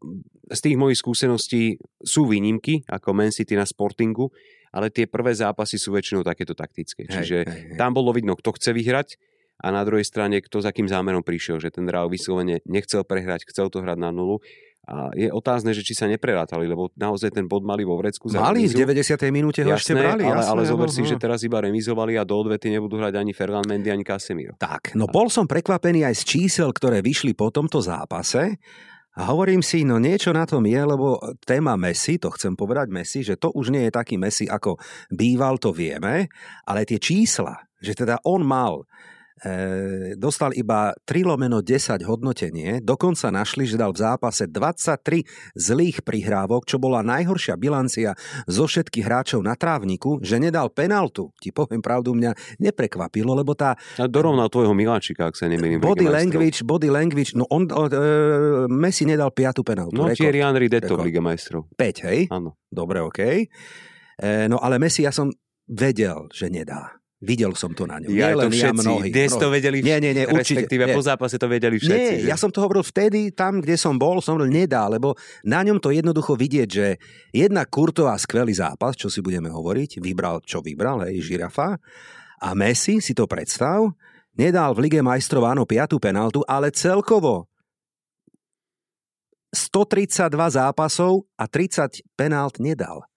[0.48, 4.32] z tých mojich skúseností sú výnimky, ako Man City na Sportingu,
[4.74, 7.06] ale tie prvé zápasy sú väčšinou takéto taktické.
[7.06, 7.78] Hej, Čiže hej, hej.
[7.78, 9.22] tam bolo vidno, kto chce vyhrať
[9.62, 13.46] a na druhej strane, kto za akým zámerom prišiel, že ten Real vyslovene nechcel prehrať,
[13.48, 14.42] chcel to hrať na nulu.
[14.84, 18.28] A je otázne, že či sa neprerátali, lebo naozaj ten bod mali vo vrecku.
[18.36, 19.16] Mali v remízu.
[19.16, 19.32] 90.
[19.32, 20.24] minúte ho ešte Jasné, brali.
[20.28, 21.08] ale, jasné, ale zober si, áno.
[21.08, 24.60] že teraz iba remizovali a do odvety nebudú hrať ani Ferland Mendy, ani Casemiro.
[24.60, 28.60] Tak, no bol som prekvapený aj z čísel, ktoré vyšli po tomto zápase.
[29.14, 33.22] A hovorím si, no niečo na tom je, lebo téma Messi, to chcem povedať Messi,
[33.22, 34.82] že to už nie je taký Messi, ako
[35.14, 36.34] býval, to vieme,
[36.66, 38.90] ale tie čísla, že teda on mal
[40.16, 45.24] dostal iba 3 lomeno 10 hodnotenie, dokonca našli, že dal v zápase 23
[45.56, 48.16] zlých prihrávok, čo bola najhoršia bilancia
[48.48, 51.30] zo všetkých hráčov na trávniku, že nedal penaltu.
[51.44, 52.32] Ti poviem pravdu, mňa
[52.64, 55.84] neprekvapilo, lebo tá A dorovnal tvojho Miláčika, ak sa nemýlim.
[55.84, 58.00] body language, body language, no on, e,
[58.72, 60.00] Messi nedal piatu penaltu.
[60.00, 60.08] No.
[60.14, 61.68] Thierry Henry Detto v Lige majstrov.
[61.76, 62.20] 5, hej?
[62.32, 62.56] Áno.
[62.72, 63.52] Dobre, okej.
[64.18, 65.28] E, no ale Messi ja som
[65.68, 67.03] vedel, že nedá.
[67.24, 68.12] Videl som to na ňom.
[68.12, 68.84] Ja, Nie to len ja, všetci.
[68.84, 69.08] mnohí.
[69.16, 70.68] Dnes to vedeli Nie, nie, nie, určite.
[70.68, 70.96] Respektíve nie.
[70.96, 72.12] po zápase to vedeli všetci.
[72.20, 72.28] Nie, že?
[72.28, 75.16] ja som to hovoril vtedy, tam, kde som bol, som hovoril, nedá, lebo
[75.48, 77.00] na ňom to jednoducho vidieť, že
[77.32, 81.80] jedna Kurtová skvelý zápas, čo si budeme hovoriť, vybral, čo vybral, hej, žirafa,
[82.44, 83.88] a Messi, si to predstav,
[84.36, 87.48] nedal v Lige majstrov, áno, piatú penaltu, ale celkovo
[89.56, 90.28] 132
[90.60, 93.08] zápasov a 30 penált nedal.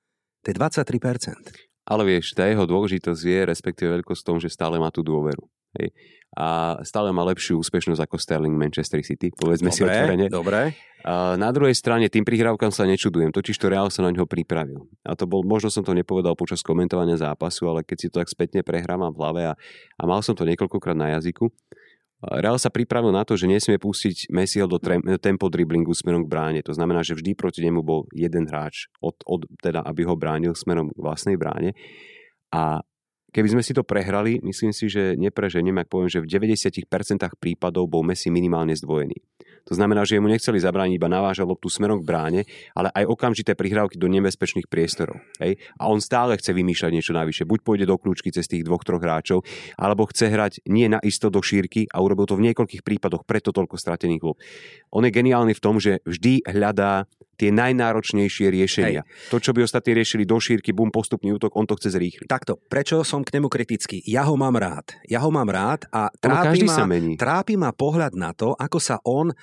[0.46, 1.65] To je 23%.
[1.86, 5.46] Ale vieš, tá jeho dôležitosť je, respektíve veľkosť v tom, že stále má tú dôveru.
[5.78, 5.94] Hej.
[6.36, 10.28] A stále má lepšiu úspešnosť ako Sterling Manchester City, povedzme si otvorene.
[10.28, 10.74] dobre.
[11.06, 14.90] A na druhej strane tým prihrávkam sa nečudujem, totiž to Real sa na ňo pripravil.
[15.06, 18.28] A to bol, možno som to nepovedal počas komentovania zápasu, ale keď si to tak
[18.28, 19.52] spätne prehrávam v hlave a,
[19.96, 21.48] a mal som to niekoľkokrát na jazyku,
[22.24, 24.80] Real sa pripravil na to, že nesmie pustiť Messiho do
[25.20, 26.60] tempo driblingu smerom k bráne.
[26.64, 30.56] To znamená, že vždy proti nemu bol jeden hráč, od, od, teda aby ho bránil
[30.56, 31.76] smerom k vlastnej bráne.
[32.48, 32.80] A
[33.36, 36.88] keby sme si to prehrali, myslím si, že nepreženiem, ak poviem, že v 90%
[37.36, 39.20] prípadov bol Messi minimálne zdvojený.
[39.66, 42.40] To znamená, že jemu nechceli zabrániť iba navážať loptu smerom k bráne,
[42.72, 45.18] ale aj okamžité prihrávky do nebezpečných priestorov.
[45.42, 45.58] Hej?
[45.76, 47.42] A on stále chce vymýšľať niečo navyše.
[47.42, 49.42] Buď pôjde do kľúčky cez tých dvoch, troch hráčov,
[49.74, 53.50] alebo chce hrať nie na isto do šírky a urobil to v niekoľkých prípadoch, preto
[53.50, 54.38] toľko stratených lop.
[54.94, 59.04] On je geniálny v tom, že vždy hľadá tie najnáročnejšie riešenia.
[59.04, 59.28] Hej.
[59.28, 62.26] To, čo by ostatní riešili do šírky, bum, postupný útok, on to chce zrýchliť.
[62.26, 64.00] Takto, prečo som k nemu kritický?
[64.08, 64.96] Ja ho mám rád.
[65.04, 66.88] Ja ho mám rád a trápi ma,
[67.20, 69.36] trápi ma pohľad na to, ako sa on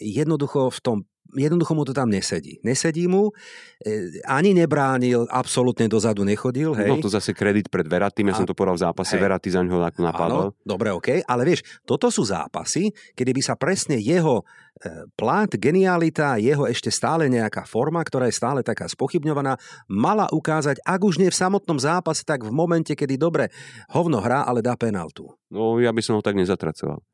[0.00, 0.98] jednoducho v tom
[1.36, 2.56] jednoducho mu to tam nesedí.
[2.64, 3.36] Nesedí mu,
[3.84, 6.72] e, ani nebránil, absolútne dozadu nechodil.
[6.72, 6.88] Hej.
[6.88, 8.38] No to zase kredit pred Veratým, ja a...
[8.40, 9.22] som to povedal v zápase, hej.
[9.28, 10.52] Veraty za ňoho napadol.
[10.52, 15.52] Áno, dobre, OK, ale vieš, toto sú zápasy, kedy by sa presne jeho e, plát,
[15.60, 21.20] genialita, jeho ešte stále nejaká forma, ktorá je stále taká spochybňovaná, mala ukázať, ak už
[21.20, 23.52] nie v samotnom zápase, tak v momente, kedy dobre
[23.92, 25.28] hovno hrá, ale dá penaltu.
[25.52, 27.04] No ja by som ho tak nezatracoval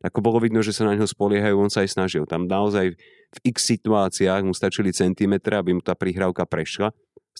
[0.00, 2.24] ako bolo vidno, že sa na neho spoliehajú, on sa aj snažil.
[2.24, 2.96] Tam naozaj
[3.30, 6.90] v x situáciách mu stačili centimetre, aby mu tá prihrávka prešla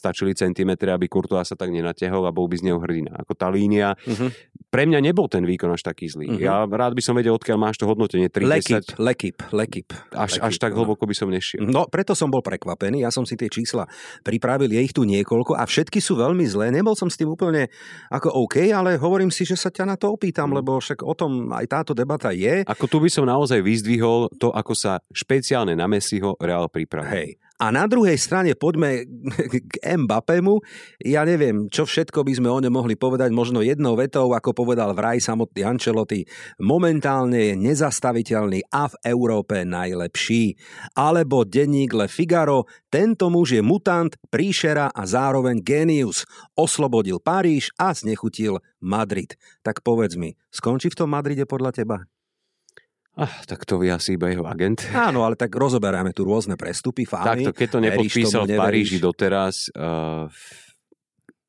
[0.01, 3.21] stačili centimetre, aby Courtois sa tak nenatiahol a bol by z neho hrdina.
[3.21, 4.33] Ako tá línia, uh-huh.
[4.73, 6.33] pre mňa nebol ten výkon až taký zlý.
[6.33, 6.41] Uh-huh.
[6.41, 8.33] Ja rád by som vedel, odkiaľ máš to hodnotenie.
[8.33, 9.89] 30, lekip, lekip, lekip.
[10.17, 10.89] Až, lekip, až tak no.
[10.89, 11.69] hlboko by som nešiel.
[11.69, 13.05] No, preto som bol prekvapený.
[13.05, 13.85] Ja som si tie čísla
[14.25, 16.73] pripravil, je ich tu niekoľko a všetky sú veľmi zlé.
[16.73, 17.69] Nebol som s tým úplne
[18.09, 20.65] ako OK, ale hovorím si, že sa ťa na to opýtam, uh-huh.
[20.65, 22.65] lebo však o tom aj táto debata je.
[22.65, 27.11] Ako tu by som naozaj vyzdvihol to, ako sa špeciálne na Messiho Real pripravil.
[27.11, 27.50] Hej.
[27.61, 29.05] A na druhej strane poďme
[29.45, 30.65] k Mbappému.
[31.05, 34.97] Ja neviem, čo všetko by sme o ňom mohli povedať, možno jednou vetou, ako povedal
[34.97, 36.25] vraj samotný Ancelotti,
[36.57, 40.57] momentálne je nezastaviteľný a v Európe najlepší.
[40.97, 46.25] Alebo denník Le Figaro, tento muž je mutant, príšera a zároveň genius.
[46.57, 49.37] Oslobodil Paríž a znechutil Madrid.
[49.61, 52.09] Tak povedz mi, skončí v tom Madride podľa teba?
[53.21, 54.89] Ah, tak to vie asi iba jeho agent.
[54.97, 57.45] Áno, ale tak rozoberáme tu rôzne prestupy, fámy.
[57.45, 60.25] Takto, keď to nepodpísal v Paríži doteraz, uh,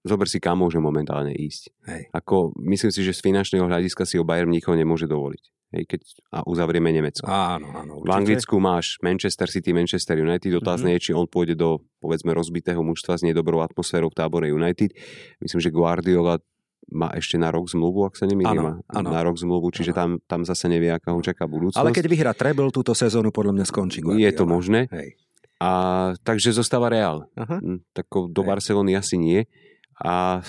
[0.04, 1.72] zober si, kam môže momentálne ísť.
[1.88, 2.12] Hej.
[2.12, 5.44] Ako, myslím si, že z finančného hľadiska si o Bayern Mníchov nemôže dovoliť.
[5.72, 6.02] Hej, keď,
[6.36, 7.24] a uzavrieme Nemecko.
[7.32, 8.04] Áno, áno.
[8.04, 8.12] Určite.
[8.12, 10.52] V Anglicku máš Manchester City, Manchester United.
[10.60, 11.00] Otázne mm-hmm.
[11.00, 14.92] je, či on pôjde do, povedzme, rozbitého mužstva s nedobrou atmosférou v tábore United.
[15.40, 16.44] Myslím, že Guardiola
[16.92, 18.84] má ešte na rok zmluvu, ak sa nemýlim.
[18.92, 21.80] Na rok zmluvu, čiže tam, tam zase nevie, aká ho čaká budúcnosť.
[21.80, 24.04] Ale keď vyhrá treble túto sezónu, podľa mňa skončí.
[24.04, 24.24] Guardiola.
[24.28, 24.80] Je to možné.
[24.92, 25.16] Hej.
[25.62, 25.70] A
[26.28, 27.26] takže zostáva Real.
[27.38, 27.58] Aha.
[27.64, 28.48] Hm, tak do Hej.
[28.50, 29.48] Barcelony asi nie.
[30.02, 30.42] A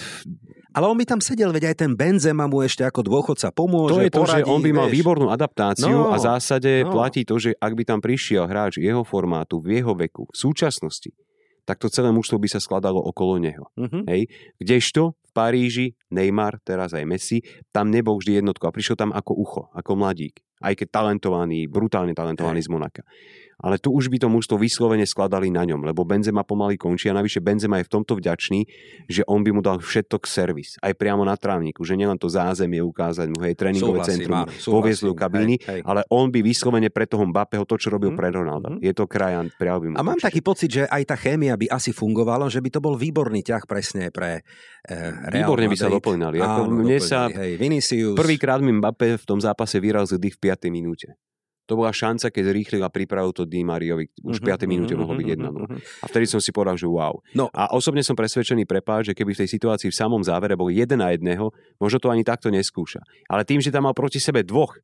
[0.73, 4.01] ale on by tam sedel, veď aj ten Benzema mu ešte ako dôchodca pomôže, To
[4.01, 4.97] je to, poradí, že on by mal vieš.
[4.97, 6.97] výbornú adaptáciu no, a v zásade no.
[6.97, 11.13] platí to, že ak by tam prišiel hráč jeho formátu, v jeho veku, v súčasnosti,
[11.63, 13.71] tak to celé mužstvo by sa skladalo okolo neho.
[13.79, 14.03] Uh-huh.
[14.11, 14.27] Hej?
[14.59, 17.41] Kdežto Paríži, Neymar, teraz aj Messi,
[17.73, 20.45] tam nebol vždy jednotko a prišiel tam ako ucho, ako mladík.
[20.61, 22.67] Aj keď talentovaný, brutálne talentovaný hey.
[22.69, 23.03] z Monaka
[23.63, 27.15] ale tu už by to mužstvo vyslovene skladali na ňom, lebo Benzema pomaly končí a
[27.15, 28.67] navyše Benzema je v tomto vďačný,
[29.07, 32.83] že on by mu dal všetok servis, aj priamo na trávniku, že nielen to zázemie
[32.83, 35.81] ukázať mu, hej, tréningové súhlasím, centrum, poviezť do kabíny, hej, hej.
[35.87, 38.19] ale on by vyslovene pre toho Mbappého to, čo robil mm.
[38.19, 38.69] pre Ronalda.
[38.75, 38.79] Mm.
[38.83, 39.95] Je to krajan, prijal by mu.
[39.97, 42.99] A mám taký pocit, že aj tá chémia by asi fungovala, že by to bol
[42.99, 44.43] výborný ťah presne pre
[44.83, 44.97] e,
[45.31, 46.37] Real Výborne by sa doplňali.
[46.43, 48.19] Ako Áno, mne doplňali, sa hej, Vinicius.
[48.19, 50.73] Prvýkrát mi Mbappé v tom zápase vyrazil v 5.
[50.73, 51.15] minúte
[51.73, 54.13] to bola šanca, keď rýchlil a pripravil to Di Mariovi.
[54.21, 54.69] Už v 5.
[54.69, 57.17] minúte mohlo byť 1 A vtedy som si povedal, že wow.
[57.33, 57.49] No.
[57.49, 61.01] A osobne som presvedčený prepáč, že keby v tej situácii v samom závere bol jeden
[61.01, 61.49] na jedného,
[61.81, 63.01] možno to ani takto neskúša.
[63.33, 64.77] Ale tým, že tam mal proti sebe dvoch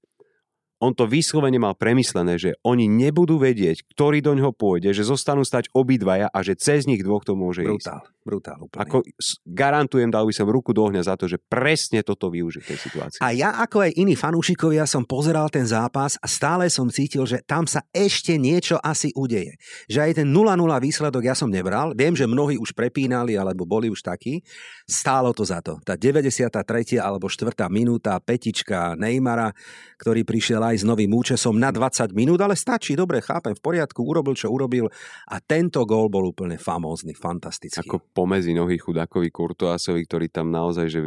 [0.79, 5.42] on to vyslovene mal premyslené, že oni nebudú vedieť, ktorý do ňoho pôjde, že zostanú
[5.42, 8.17] stať obidvaja a že cez nich dvoch to môže brutál, ísť.
[8.28, 8.84] Brutál, úplne.
[8.84, 9.00] Ako
[9.48, 12.78] garantujem, dal by som ruku do ohňa za to, že presne toto využiť v tej
[12.84, 13.20] situácii.
[13.24, 17.40] A ja ako aj iní fanúšikovia som pozeral ten zápas a stále som cítil, že
[17.40, 19.56] tam sa ešte niečo asi udeje.
[19.88, 21.96] Že aj ten 0-0 výsledok ja som nebral.
[21.96, 24.44] Viem, že mnohí už prepínali alebo boli už takí.
[24.84, 25.80] Stálo to za to.
[25.80, 27.00] Tá 93.
[27.00, 27.56] alebo 4.
[27.72, 29.56] minúta, petička Neymara,
[29.96, 34.04] ktorý prišiel aj s novým účesom na 20 minút, ale stačí, dobre, chápem, v poriadku,
[34.04, 34.92] urobil, čo urobil
[35.32, 37.80] a tento gól bol úplne famózny, fantastický.
[37.88, 41.00] Ako pomezi nohy chudákovi Kurtoasovi, ktorý tam naozaj že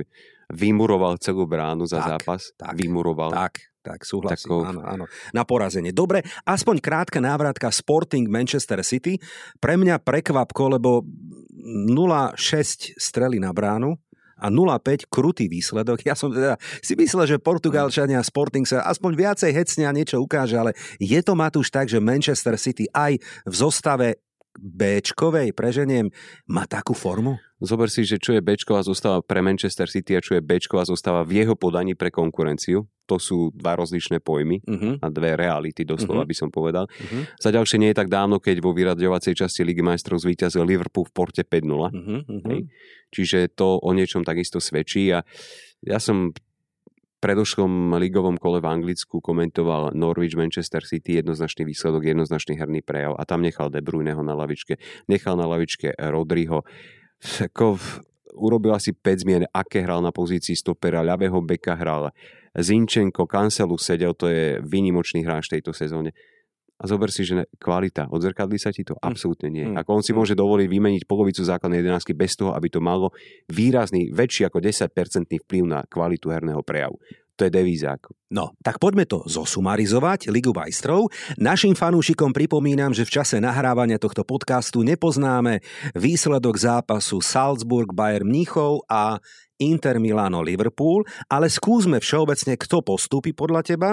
[0.47, 2.41] vymuroval celú bránu za tak, zápas.
[2.55, 3.35] Tak, vymuroval.
[3.35, 4.57] Tak, tak, súhlasím, Tako...
[4.63, 5.05] áno, áno.
[5.35, 5.91] Na porazenie.
[5.91, 9.19] Dobre, aspoň krátka návratka Sporting Manchester City.
[9.59, 11.03] Pre mňa prekvapko, lebo
[11.51, 13.99] 0-6 strely na bránu,
[14.41, 16.01] a 0-5 krutý výsledok.
[16.01, 20.73] Ja som teda si myslel, že Portugalčania Sporting sa aspoň viacej hecnia niečo ukáže, ale
[20.97, 24.17] je to Matúš tak, že Manchester City aj v zostave
[24.59, 26.11] Bčkovej, preženiem,
[26.51, 27.39] má takú formu?
[27.61, 31.21] Zober si, že čo je Bčková zostava pre Manchester City a čo je Bčková zostava
[31.21, 32.89] v jeho podaní pre konkurenciu.
[33.07, 34.93] To sú dva rozlišné pojmy uh-huh.
[34.99, 36.31] a dve reality, doslova uh-huh.
[36.31, 36.89] by som povedal.
[36.89, 37.23] Uh-huh.
[37.37, 41.13] Za ďalšie nie je tak dávno, keď vo vyraďovacej časti Ligy majstrov zvíťazil Liverpool v
[41.13, 41.69] Porte 5-0.
[41.69, 42.19] Uh-huh.
[42.49, 42.61] Hej.
[43.13, 45.21] Čiže to o niečom takisto svedčí a
[45.85, 46.33] ja som
[47.21, 53.23] predošlom ligovom kole v Anglicku komentoval Norwich Manchester City, jednoznačný výsledok, jednoznačný herný prejav a
[53.29, 56.65] tam nechal De Bruyneho na lavičke, nechal na lavičke Rodriho.
[57.21, 57.77] Ako
[58.33, 62.09] urobil asi 5 zmien, aké hral na pozícii stopera, ľavého beka hral
[62.57, 66.11] Zinčenko, Kancelu sedel, to je vynimočný hráč tejto sezóne.
[66.81, 68.97] A zober si, že kvalita, odzrkadlí sa ti to?
[68.97, 69.69] Absolútne nie.
[69.69, 69.77] Mm.
[69.77, 70.17] Ako on si Mm.
[70.17, 73.13] môže dovoliť vymeniť polovicu základnej jedenáctky bez toho, aby to malo
[73.45, 76.97] výrazný, väčší ako 10% vplyv na kvalitu herného prejavu.
[77.39, 77.97] To je devíza.
[77.97, 78.13] ako.
[78.29, 81.09] No, tak poďme to zosumarizovať, Ligu majstrov.
[81.41, 85.61] Našim fanúšikom pripomínam, že v čase nahrávania tohto podcastu nepoznáme
[85.97, 89.17] výsledok zápasu Salzburg, Bayern Mníchov a
[89.57, 93.89] Inter Milano Liverpool, ale skúsme všeobecne, kto postúpi podľa teba.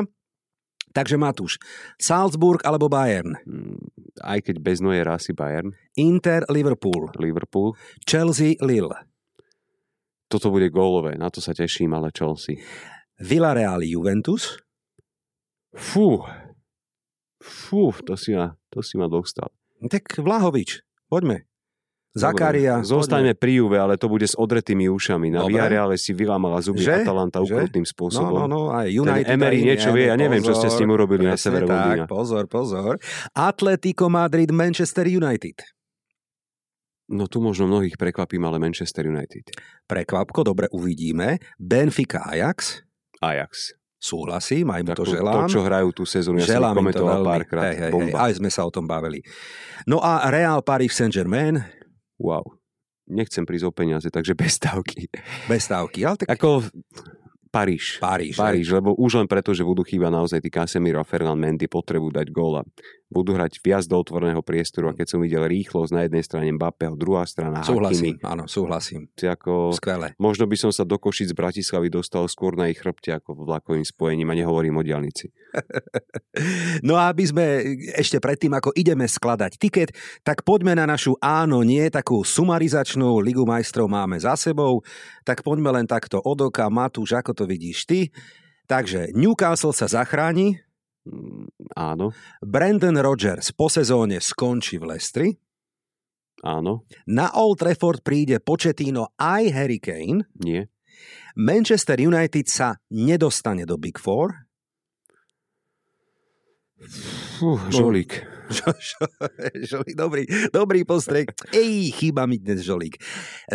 [0.92, 1.56] Takže Matúš,
[1.96, 3.36] Salzburg alebo Bayern?
[3.44, 3.80] Mm,
[4.20, 7.72] Aj keď bez Noje rasy Bayern, Inter Liverpool, Liverpool,
[8.04, 8.94] Chelsea Lille,
[10.28, 12.60] toto bude gólové, na to sa teším, ale Chelsea.
[13.16, 14.60] Villarreal Juventus,
[15.72, 16.20] Fú,
[17.40, 19.48] fú, to si ma, to si ma dostal.
[19.88, 21.47] tak Vlahovič, poďme.
[22.18, 22.74] Zakaria.
[22.82, 25.30] Zostaňme pri Juve, ale to bude s odretými ušami.
[25.30, 25.46] Na.
[25.46, 27.06] Villareale si vylámala zuby Že?
[27.06, 28.38] Atalanta ukrutným No, spôsobom.
[28.44, 29.34] no, no, aj Ten United.
[29.38, 32.04] Emery aj niečo vie, ja neviem, čo ste s ním urobili na severe Londýna.
[32.10, 34.08] Pozor, pozor, pozor.
[34.10, 35.62] Madrid, Manchester United.
[37.08, 39.48] No tu možno mnohých prekvapím, ale Manchester United.
[39.88, 41.40] Prekvapko, dobre, uvidíme.
[41.56, 42.84] Benfica Ajax.
[43.24, 43.72] Ajax.
[43.98, 45.50] Súhlasím, aj mu Tak to to, želám.
[45.50, 47.64] čo hrajú tú sezónu, ja som želám to komentoval párkrát.
[47.66, 48.16] Hej, hej, hej, Bomba.
[48.30, 49.18] aj sme sa o tom bavili.
[49.90, 51.58] No a Real Paris Saint-Germain,
[52.18, 52.44] Wow.
[53.08, 55.08] Nechcem prísť o peniaze, takže bez stavky.
[55.48, 56.68] bez stávky, ale tak Ako
[57.48, 57.96] Paríž.
[57.96, 58.36] Paríž.
[58.36, 62.12] Paríž, lebo už len preto, že budú chýbať naozaj tí Casemiro a Fernand Mendy potrebu
[62.12, 62.60] dať góla.
[63.08, 66.92] Budú hrať viac do otvoreného priestoru a keď som videl rýchlosť na jednej strane Mbappého,
[66.92, 69.08] druhá strana Súhlasím, Hakimi, áno, súhlasím.
[69.16, 70.12] ako, Skvelé.
[70.20, 73.84] možno by som sa do Košic z Bratislavy dostal skôr na ich chrbte ako vlakovým
[73.84, 75.32] spojením a nehovorím o diálnici.
[76.86, 77.44] No a aby sme
[77.98, 79.90] ešte predtým, ako ideme skladať tiket,
[80.22, 84.86] tak poďme na našu áno, nie, takú sumarizačnú Ligu majstrov máme za sebou,
[85.26, 86.70] tak poďme len takto od oka.
[86.70, 88.00] Matúš, ako to vidíš ty?
[88.68, 90.60] Takže Newcastle sa zachráni,
[91.76, 95.28] Áno, Brandon Rodgers po sezóne skončí v Lestri,
[96.42, 100.66] áno, na Old Trafford príde Početino aj Harry Kane, nie.
[101.38, 104.48] Manchester United sa nedostane do Big Four,
[107.38, 108.22] Fú, žolík.
[109.70, 111.36] Žolík, dobrý, dobrý postrek.
[111.52, 112.96] Ej, chýba mi dnes Žolík.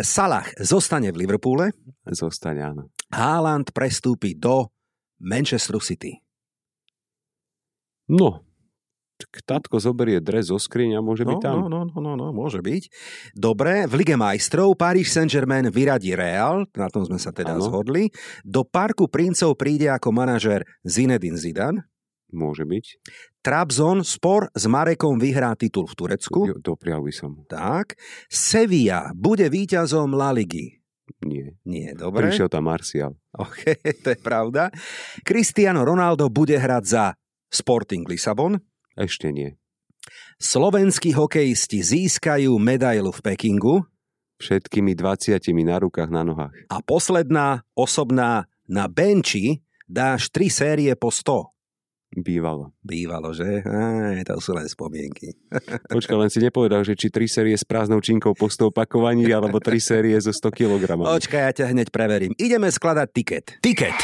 [0.04, 1.74] Salah zostane v Liverpoole,
[2.06, 2.82] Zostaň, áno.
[3.10, 4.70] Haaland prestúpi do
[5.18, 6.23] Manchesteru City.
[8.08, 8.44] No,
[9.46, 11.56] tatko zoberie dres zo skriň a môže byť No, tam.
[11.64, 12.82] no, no, no, no, no, môže byť.
[13.32, 17.64] Dobre, v Lige majstrov Paris Saint-Germain vyradí Real, na tom sme sa teda Áno.
[17.64, 18.10] zhodli.
[18.44, 21.86] Do Parku princov príde ako manažer Zinedine Zidane.
[22.34, 22.84] Môže byť.
[23.46, 26.40] Trabzon spor s Marekom vyhrá titul v Turecku.
[26.58, 27.46] Doprial by som.
[27.46, 27.94] Tak.
[28.26, 30.82] Sevilla bude víťazom La Ligy.
[31.22, 31.54] Nie.
[31.62, 32.26] Nie, dobre.
[32.26, 33.14] Prišiel tam Martial.
[33.38, 34.72] OK, to je pravda.
[35.22, 37.14] Cristiano Ronaldo bude hrať za
[37.54, 38.58] Sporting Lisabon.
[38.98, 39.54] Ešte nie.
[40.42, 43.86] Slovenskí hokejisti získajú medailu v Pekingu.
[44.42, 46.54] Všetkými 20 na rukách, na nohách.
[46.68, 51.54] A posledná, osobná, na benči dáš tri série po 100.
[52.14, 52.70] Bývalo.
[52.78, 53.66] Bývalo, že?
[53.66, 55.34] Aj, to sú len spomienky.
[55.94, 59.58] Počkaj, len si nepovedal, že či tri série s prázdnou činkou po 100 opakovaní, alebo
[59.58, 60.82] tri série zo 100 kg.
[60.94, 62.32] Počkaj, ja ťa hneď preverím.
[62.38, 63.46] Ideme skladať tiket.
[63.58, 63.98] Tiket.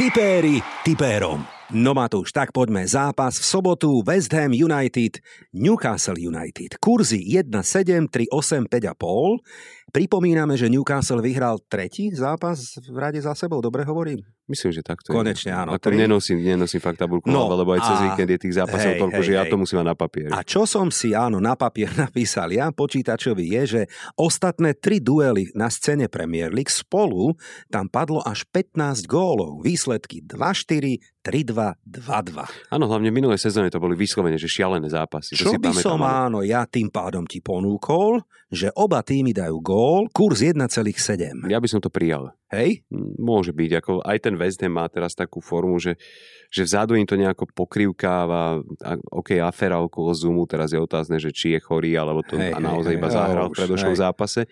[0.00, 1.59] Tipéri tipérom.
[1.70, 2.82] No Matúš, tak poďme.
[2.82, 5.22] Zápas v sobotu West Ham United,
[5.54, 6.74] Newcastle United.
[6.82, 9.38] Kurzy 1,7, 3,8, 5,5.
[9.90, 14.22] Pripomíname, že Newcastle vyhral tretí zápas v rade za sebou, dobre hovorím?
[14.46, 15.54] Myslím, že takto Konečne, je.
[15.56, 15.94] áno, Ako tri.
[15.96, 19.20] nenosím, nenosím fakt tabulku, No, lebo aj cez a- víkend je tých zápasov hej, toľko,
[19.22, 19.50] hej, že ja hej.
[19.50, 20.30] to musím mať na papieri.
[20.30, 23.80] A čo som si áno na papier napísal ja počítačovi je, že
[24.14, 29.62] ostatné tri duely na scéne Premier League spolu tam padlo až 15 gólov.
[29.62, 32.74] Výsledky 2-4, 3-2, 2-2.
[32.74, 35.38] Áno, hlavne v minulej sezóne to boli vyslovene, že šialené zápasy.
[35.38, 38.18] Čo by som áno ja tým pádom ti ponúkol,
[38.50, 39.79] že oba týmy dajú gól,
[40.10, 41.48] kurz 1,7.
[41.48, 42.34] Ja by som to prijal.
[42.50, 42.82] Hej?
[43.18, 45.94] Môže byť, ako aj ten West Ham má teraz takú formu, že,
[46.50, 51.30] že vzadu im to nejako pokrivkáva, a, ok, aféra okolo Zoomu, teraz je otázne, že
[51.30, 54.50] či je chorý, alebo to Hej, a naozaj hej, iba zahral v predošlom zápase.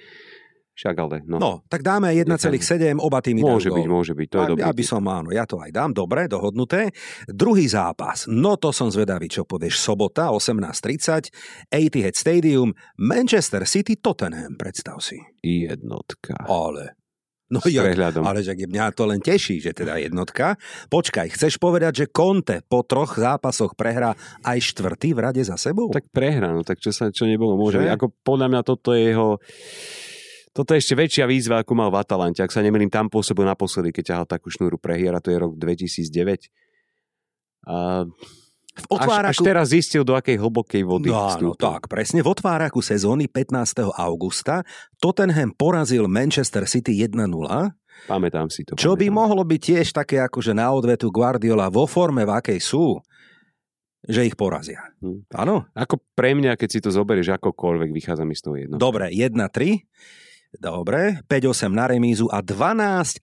[0.78, 1.42] Však ale, no.
[1.42, 3.98] No, tak dáme 1,7, oba týmy môže byť, gól.
[3.98, 4.62] môže byť, to je ja, dobrý.
[4.62, 6.94] ja by som, áno, ja to aj dám, dobre, dohodnuté.
[7.26, 11.34] Druhý zápas, no to som zvedavý, čo povieš, sobota, 18.30,
[11.74, 15.18] Etihad Stadium, Manchester City, Tottenham, predstav si.
[15.42, 16.46] Jednotka.
[16.46, 16.94] Ale,
[17.50, 18.22] no S ja, prehľadom.
[18.22, 20.54] ale že mňa to len teší, že teda jednotka.
[20.94, 24.14] Počkaj, chceš povedať, že Conte po troch zápasoch prehrá
[24.46, 25.90] aj štvrtý v rade za sebou?
[25.90, 27.82] Tak prehra, no tak čo, sa, čo nebolo môže.
[27.82, 29.42] Ako podľa mňa toto je jeho...
[30.58, 32.42] Toto je ešte väčšia výzva, ako mal v Atalante.
[32.42, 35.54] Ak sa nemýlim, tam pôsobil naposledy, keď ťahal takú šnúru prehier a to je rok
[35.54, 36.50] 2009.
[37.70, 38.02] A
[38.78, 39.42] V Až, až otváraku...
[39.42, 42.22] teraz zistil, do akej hlbokej vody No áno, tak, presne.
[42.22, 43.86] V otváraku sezóny 15.
[43.90, 44.66] augusta
[44.98, 47.14] Tottenham porazil Manchester City 1-0,
[48.06, 48.78] Pamätám si to.
[48.78, 49.14] čo by pamätám.
[49.14, 53.02] mohlo byť tiež také akože na odvetu Guardiola vo forme, v akej sú,
[54.06, 54.94] že ich porazia.
[55.02, 55.26] Hm.
[55.34, 55.66] Áno?
[55.74, 58.78] Ako pre mňa, keď si to zoberieš akokoľvek, vychádza mi z toho jedno.
[58.78, 59.82] Dobre, 1-3.
[60.56, 63.20] Dobre, 5-8 na remízu a 12,5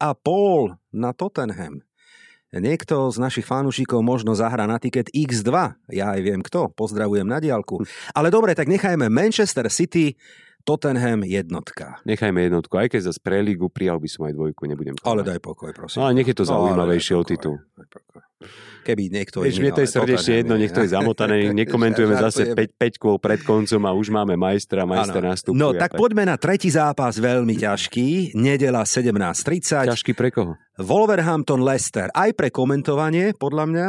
[0.94, 1.82] na Tottenham.
[2.54, 5.50] Niekto z našich fanúšikov možno zahrá na tiket X2.
[5.92, 6.72] Ja aj viem kto.
[6.72, 7.84] Pozdravujem na diálku.
[8.14, 10.16] Ale dobre, tak nechajme Manchester City,
[10.66, 12.02] Tottenham jednotka.
[12.04, 15.26] Nechajme jednotku, aj keď zase pre lígu prijal by som aj dvojku, nebudem Ale klamať.
[15.30, 15.98] daj pokoj, prosím.
[16.02, 17.56] Ale nech je to ale zaujímavejšie o titul.
[18.82, 21.36] Keby niekto Vieš, mne to je ale srdečne jedno, je- nech to je zamotané,
[21.66, 22.78] nekomentujeme zase Žartujem.
[22.78, 25.30] 5, 5 kôl pred koncom a už máme majstra, majster Áno.
[25.34, 25.58] nastupuje.
[25.58, 28.34] No a tak poďme na tretí zápas, veľmi ťažký.
[28.34, 29.90] Nedela 17.30.
[29.90, 30.54] Ťažký pre koho?
[30.78, 32.10] Wolverhampton Leicester.
[32.12, 33.88] Aj pre komentovanie, podľa mňa.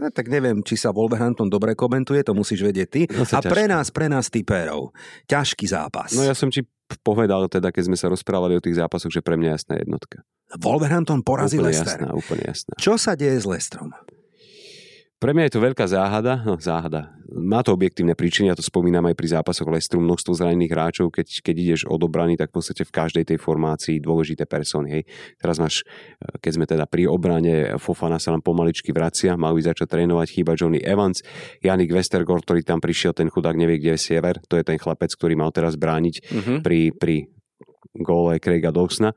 [0.00, 3.02] No, tak neviem, či sa Wolverhampton dobre komentuje, to musíš vedieť ty.
[3.12, 3.72] No, A pre ťažko.
[3.76, 4.96] nás, pre nás typérov.
[5.28, 6.16] Ťažký zápas.
[6.16, 6.64] No ja som ti
[7.04, 10.24] povedal, teda keď sme sa rozprávali o tých zápasoch, že pre mňa jasná jednotka.
[10.56, 12.74] Wolverhampton porazí úplne jasná, úplne jasná.
[12.80, 13.94] Čo sa deje s Leicesterom?
[15.20, 17.12] Pre mňa je to veľká záhada, no záhada.
[17.28, 21.44] Má to objektívne príčiny, ja to spomínam aj pri zápasoch Lestru, množstvo zranených hráčov, keď,
[21.44, 24.88] keď ideš odobraný, tak v podstate v každej tej formácii dôležité persony.
[24.96, 25.02] Hej.
[25.36, 29.60] Teraz máš, eh, keď sme teda pri obrane, Fofana sa nám pomaličky vracia, mal by
[29.60, 31.20] začať trénovať, chýba Johnny Evans,
[31.60, 35.12] Janik Westergaard, ktorý tam prišiel, ten chudák nevie, kde je Siever, to je ten chlapec,
[35.12, 36.62] ktorý mal teraz brániť Uh-huh.
[36.62, 37.26] pri, pri
[37.96, 39.12] góle Craiga Dawsona.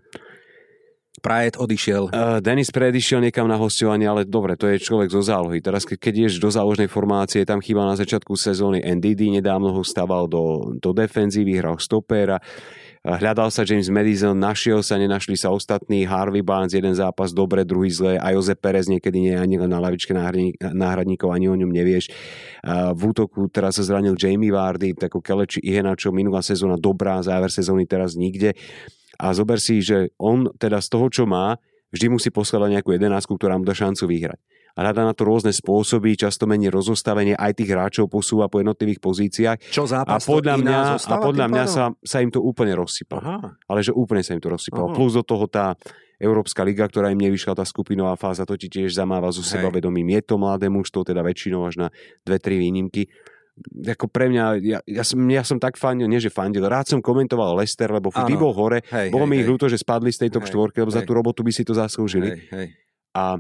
[1.24, 2.12] Prajet odišiel.
[2.12, 5.64] Uh, Denis predišiel niekam na hostovanie, ale dobre, to je človek zo zálohy.
[5.64, 9.88] Teraz, ke- keď ješ do záložnej formácie, tam chýba na začiatku sezóny NDD, nedávno ho
[9.88, 12.44] staval do, do defenzívy, hral stopéra.
[13.08, 16.04] Uh, Hľadal sa James Madison, našiel sa, nenašli sa ostatní.
[16.04, 18.20] Harvey Barnes, jeden zápas dobre, druhý zle.
[18.20, 22.12] A Jose Perez niekedy nie ani na lavičke náhradník- náhradníkov, ani o ňom nevieš.
[22.68, 27.48] Uh, V útoku teraz sa zranil Jamie Vardy, takú Keleči Ihenačo, minulá sezóna dobrá, záver
[27.48, 28.60] sezóny teraz nikde.
[29.20, 31.58] A zober si, že on teda z toho, čo má,
[31.94, 34.42] vždy musí poskladať nejakú jedenáctku, ktorá mu dá šancu vyhrať.
[34.74, 39.06] A hľadá na to rôzne spôsoby, často mení rozostavenie, aj tých hráčov posúva po jednotlivých
[39.06, 39.58] pozíciách.
[39.70, 40.26] Čo A zápas?
[40.26, 43.22] podľa to iná mňa, a podľa mňa sa, sa im to úplne rozsypalo.
[43.22, 43.54] Aha.
[43.70, 44.90] Ale že úplne sa im to rozsypalo.
[44.90, 44.98] Aha.
[44.98, 45.78] Plus do toho tá
[46.18, 49.62] Európska liga, ktorá im nevyšla, tá skupinová fáza, to ti tiež zamáva zo Hej.
[49.62, 50.18] seba vedomím.
[50.18, 51.88] Je to mladé mužstvo, teda väčšinou až na
[52.26, 53.14] dve, tri výnimky.
[53.86, 57.00] Ako pre mňa, ja, ja, som, ja som tak fandil, nie že fandil, rád som
[57.00, 60.26] komentoval Lester, lebo vždy bol hore, Hej, bolo hej, mi ich ľúto, že spadli z
[60.26, 61.08] tej top Hej, 4, lebo za hej.
[61.08, 62.30] tú robotu by si to zaslúžili.
[62.30, 62.68] Hej, hej.
[63.14, 63.38] A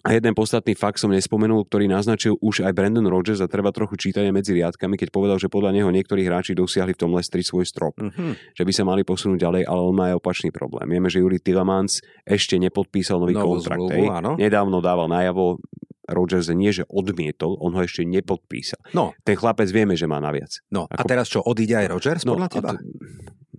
[0.00, 3.96] a jeden podstatný fakt som nespomenul, ktorý naznačil už aj Brandon Rodgers a treba trochu
[3.96, 7.40] čítať aj medzi riadkami, keď povedal, že podľa neho niektorí hráči dosiahli v tom Lestri
[7.40, 8.52] svoj strop, Mhm.
[8.52, 10.84] že by sa mali posunúť ďalej, ale on má aj opačný problém.
[10.86, 13.80] Vieme, že Juri Tillemans ešte nepodpísal nový Novú kontrakt.
[13.80, 14.30] zmluvu, áno.
[14.36, 15.56] Nedávno dával najavo,
[16.06, 18.76] Rodgers nie, že odmietol, on ho ešte nepodpísal.
[18.92, 20.60] No, Ten chlapec vieme, že má naviac.
[20.68, 20.84] no.
[20.86, 22.70] A Ako- teraz čo, odíde aj Rogers No, podľa a teba?
[22.70, 22.84] to,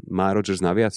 [0.08, 0.94] má Rodgers naviac?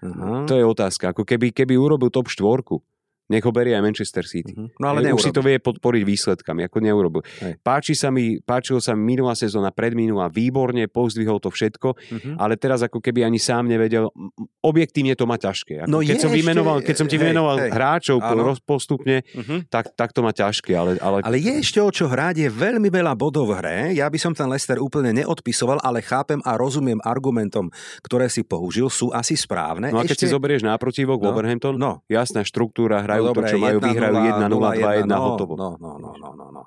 [0.00, 0.44] Aha.
[0.44, 1.10] To je otázka.
[1.10, 2.78] Ako keby, keby urobil top štvorku,
[3.24, 4.52] nech ho berie aj Manchester City.
[4.52, 4.76] Mhm.
[4.76, 7.22] No ale už si to vie podporiť výsledkami, ako neurobil.
[7.40, 7.56] Hej.
[7.60, 12.30] Páči sa mi, páčilo sa mi minulá sezóna, predminulá, výborne, pozdvihol to všetko, Mhm.
[12.36, 14.12] ale teraz ako keby ani sám nevedel,
[14.60, 15.84] objektívne to má ťažké.
[15.84, 17.70] Ako No keď, je som vymenoval, keď som ti hej, vymenoval hej.
[17.70, 18.56] hráčov Áno.
[18.60, 19.68] postupne, Mhm.
[19.68, 22.88] tak, tak to má ťažké, ale, ale, Ale je ešte o čo hrať, je veľmi
[22.88, 23.78] veľa bodov v hre.
[23.92, 27.68] Ja by som ten Lester úplne neodpisoval, ale chápem a rozumiem argumentom,
[28.00, 29.88] ktoré si použil, sú asi správne.
[29.88, 33.58] no a keď si zoberieš náprotivok No, Wolverhampton, No, jasná štruktúra, hrajú no, to, čo
[33.62, 35.52] majú, vyhrajú 1-0, 2-1, no, hotovo.
[35.54, 36.62] No, no, no, no, no, no.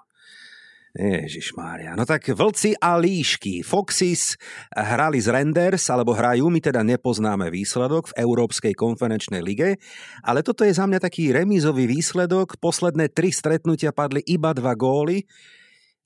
[0.98, 1.94] Ježiš Mária.
[1.94, 3.62] No tak vlci a líšky.
[3.62, 4.34] Foxys
[4.74, 9.78] hrali z Renders, alebo hrajú, my teda nepoznáme výsledok v Európskej konferenčnej lige,
[10.26, 12.58] ale toto je za mňa taký remízový výsledok.
[12.58, 15.30] Posledné tri stretnutia padli iba dva góly,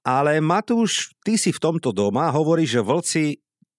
[0.03, 3.23] ale Matúš, ty si v tomto doma, hovoríš, že vlci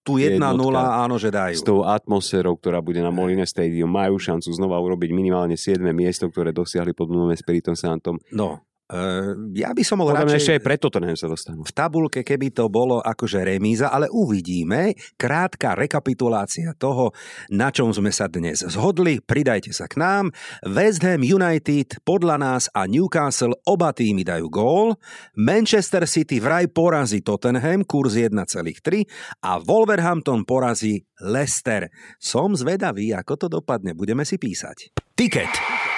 [0.02, 0.82] tu 1-0, Jednotka.
[1.06, 1.54] áno, že dajú.
[1.54, 5.78] s tou atmosférou, ktorá bude na Moline Stadium, majú šancu znova urobiť minimálne 7.
[5.94, 8.18] miesto, ktoré dosiahli pod Nunom Espiritom Santom.
[8.34, 8.66] No,
[9.56, 10.38] ja by som bol Podľa radšej...
[10.42, 11.64] ešte aj preto Tottenham sa dostanú.
[11.64, 14.92] v tabulke, keby to bolo akože remíza, ale uvidíme.
[15.16, 17.16] Krátka rekapitulácia toho,
[17.48, 19.24] na čom sme sa dnes zhodli.
[19.24, 20.24] Pridajte sa k nám.
[20.68, 25.00] West Ham United podľa nás a Newcastle oba týmy dajú gól.
[25.40, 28.34] Manchester City vraj porazí Tottenham, kurz 1,3
[29.40, 31.88] a Wolverhampton porazí Leicester.
[32.20, 33.96] Som zvedavý, ako to dopadne.
[33.96, 34.92] Budeme si písať.
[35.16, 35.52] Tiket.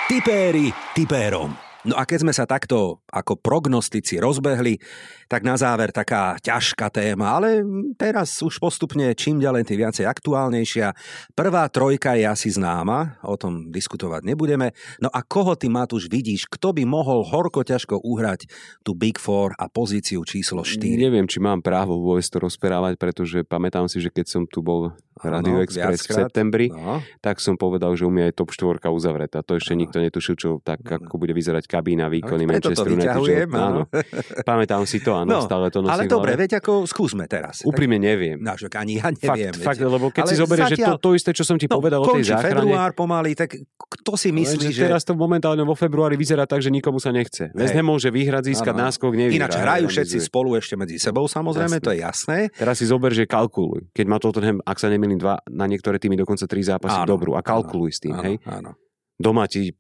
[0.07, 1.64] Tipéri tipérom.
[1.85, 4.81] No a keď sme sa takto ako prognostici rozbehli,
[5.29, 7.61] tak na záver taká ťažká téma, ale
[8.01, 10.97] teraz už postupne čím ďalej tým viacej aktuálnejšia.
[11.37, 14.73] Prvá trojka je asi známa, o tom diskutovať nebudeme.
[14.97, 18.49] No a koho ty, Matúš, vidíš, kto by mohol horko ťažko uhrať
[18.81, 20.81] tú Big Four a pozíciu číslo 4?
[20.97, 24.97] Neviem, či mám právo vôbec to rozprávať, pretože pamätám si, že keď som tu bol
[25.23, 26.11] Radio Express viackrát.
[26.11, 26.99] v septembri, no.
[27.23, 29.47] tak som povedal, že u mňa je top 4 uzavretá.
[29.47, 29.87] To ešte no.
[29.87, 30.99] nikto netušil, čo tak, no.
[30.99, 33.19] ako bude vyzerať kabína výkony Manchester United.
[33.19, 33.81] Že, áno.
[34.49, 35.95] Pamätám si to, áno, no, stále to nosím.
[35.99, 37.67] Ale dobre, veď ako skúsme teraz.
[37.67, 38.39] Úprimne neviem.
[38.39, 39.51] No, že ani ja neviem.
[39.51, 41.83] Fakt, fakt lebo keď ale si zoberieš, že to, to isté, čo som ti no,
[41.83, 42.63] povedal o tej záchrane.
[42.63, 44.87] február pomaly, tak kto si myslí, že...
[44.87, 47.51] Teraz to momentálne vo februári vyzerá tak, že nikomu sa nechce.
[47.51, 49.51] West Ham môže vyhrať, získať náskok, nevyhrá.
[49.51, 52.39] Ináč hrajú všetci spolu ešte medzi sebou, samozrejme, to je jasné.
[52.55, 53.91] Teraz si zober, že kalkuluj.
[53.91, 57.35] Keď má Tottenham, ak sa nemýlim, dva na niektoré týmy dokonca tri zápasy áno, dobrú
[57.35, 58.37] a kalkuluj áno, s tým, áno, hej?
[58.47, 58.71] Áno.
[59.15, 59.71] Doma ti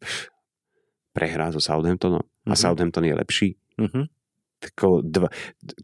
[1.14, 2.50] prehrá so Southamptonom mm-hmm.
[2.50, 2.60] a mhm.
[2.60, 3.48] Southampton je lepší.
[3.78, 4.04] Mm-hmm.
[4.64, 5.28] Tako dva,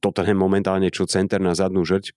[0.03, 2.11] Tottenham momentálne čo center na zadnú žrť,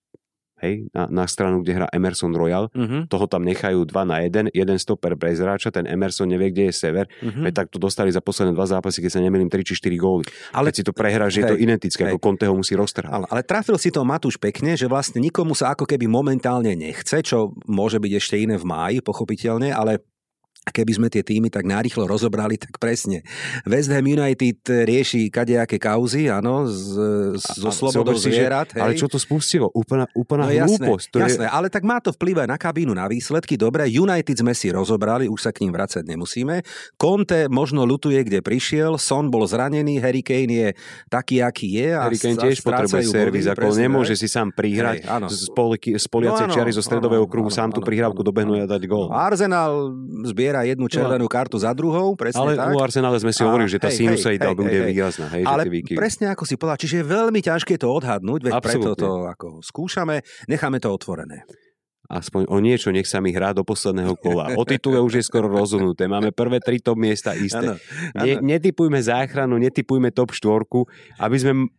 [0.64, 3.04] hej, na, na stranu, kde hrá Emerson Royal, uh-huh.
[3.10, 6.74] toho tam nechajú 2 na 1, jeden stoper bez hráča, ten Emerson nevie, kde je
[6.74, 7.52] sever, uh-huh.
[7.52, 10.24] tak to dostali za posledné dva zápasy, keď sa nemýlim 3 či 4 góly.
[10.56, 12.16] Ale keď si to prehráš, je to identické, hej.
[12.16, 13.12] ako Conteho musí roztrhať.
[13.12, 17.20] Ale, ale trafil si to Matúš pekne, že vlastne nikomu sa ako keby momentálne nechce,
[17.20, 20.00] čo môže byť ešte iné v máji, pochopiteľne, ale
[20.64, 23.20] a keby sme tie týmy tak narýchlo rozobrali, tak presne.
[23.68, 28.72] West Ham United rieši kadejaké kauzy, áno, z, zo slobodou zvierat.
[28.72, 28.80] Hej.
[28.80, 29.68] Ale čo to spustilo?
[29.76, 31.06] Úplná, úplná no, hlúposť.
[31.12, 31.52] To jasné, je...
[31.52, 33.60] ale tak má to vplyv aj na kabínu, na výsledky.
[33.60, 36.64] Dobre, United sme si rozobrali, už sa k ním vracať nemusíme.
[36.96, 40.68] Conte možno lutuje, kde prišiel, Son bol zranený, Harry Kane je
[41.12, 41.88] taký, aký je.
[41.92, 45.40] A Harry Kane tiež potrebuje servis, ako presne, nemôže si sám prihrať hej, z,
[46.00, 49.12] z poliacej no, čiary zo stredového kruhu, sám tú prihrávku dobehnúť a dať gól.
[49.12, 49.92] Arsenal
[50.24, 52.70] zbiera zbiera jednu červenú kartu za druhou, presne ale tak.
[52.70, 55.26] u Arsenále sme si hovorili, že tá sinusoida bude výrazná.
[55.34, 58.94] Hej, ale že presne ako si povedal, čiže je veľmi ťažké to odhadnúť, veď Absolutne.
[58.94, 61.42] preto to ako skúšame, necháme to otvorené
[62.04, 64.52] aspoň o niečo, nech sa mi hrá do posledného kola.
[64.60, 66.04] O titule už je skoro rozhodnuté.
[66.04, 67.64] Máme prvé tri top miesta isté.
[67.64, 67.80] Ano,
[68.12, 68.22] ano.
[68.28, 70.84] Ne, netypujme záchranu, netypujme top štvorku,
[71.16, 71.72] aby sme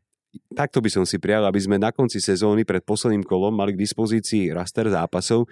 [0.58, 3.82] takto by som si prijal, aby sme na konci sezóny pred posledným kolom mali k
[3.86, 5.46] dispozícii raster zápasov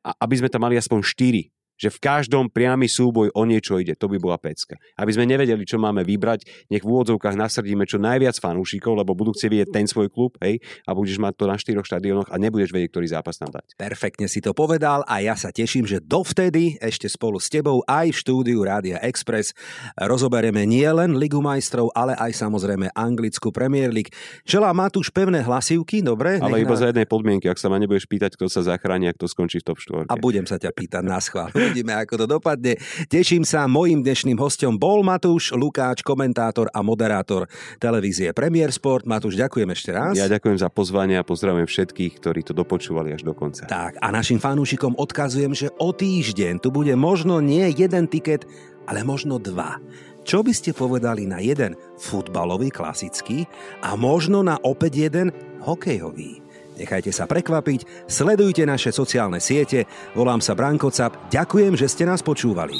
[0.00, 3.98] a aby sme tam mali aspoň 4 že v každom priamy súboj o niečo ide.
[3.98, 4.78] To by bola pecka.
[4.98, 9.34] Aby sme nevedeli, čo máme vybrať, nech v úvodzovkách nasrdíme čo najviac fanúšikov, lebo budú
[9.34, 12.70] chcieť vidieť ten svoj klub, hej, a budeš mať to na štyroch štadionoch a nebudeš
[12.70, 13.74] vedieť, ktorý zápas tam dať.
[13.78, 18.14] Perfektne si to povedal a ja sa teším, že dovtedy ešte spolu s tebou aj
[18.14, 19.54] v štúdiu Rádia Express
[19.98, 24.14] rozoberieme nie len Ligu majstrov, ale aj samozrejme anglickú Premier League.
[24.46, 26.38] Želám Matúš pevné hlasivky, dobre?
[26.38, 26.80] Ale iba na...
[26.80, 29.66] za jednej podmienky, ak sa ma nebudeš pýtať, kto sa zachráni, ak to skončí v
[29.66, 30.10] top 4.
[30.10, 31.50] A budem sa ťa pýtať na schvál.
[31.64, 32.76] Uvidíme, ako to dopadne.
[33.08, 37.48] Teším sa, mojim dnešným hostom bol Matúš Lukáč, komentátor a moderátor
[37.80, 39.08] televízie Premier Sport.
[39.08, 40.12] Matúš, ďakujem ešte raz.
[40.12, 43.64] Ja ďakujem za pozvanie a pozdravujem všetkých, ktorí to dopočúvali až do konca.
[43.64, 48.44] Tak a našim fanúšikom odkazujem, že o týždeň tu bude možno nie jeden tiket,
[48.84, 49.80] ale možno dva.
[50.24, 53.48] Čo by ste povedali na jeden futbalový klasický
[53.80, 55.32] a možno na opäť jeden
[55.64, 56.43] hokejový?
[56.74, 59.86] Nechajte sa prekvapiť, sledujte naše sociálne siete,
[60.18, 62.74] volám sa Branko Cap, ďakujem, že ste nás počúvali.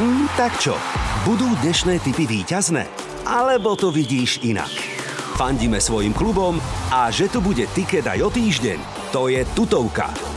[0.00, 0.76] Mm, tak čo,
[1.28, 2.84] budú dnešné typy výťazné?
[3.28, 4.72] Alebo to vidíš inak?
[5.36, 6.56] Fandíme svojim klubom
[6.88, 8.80] a že tu bude tiket aj o týždeň,
[9.12, 10.35] to je tutovka.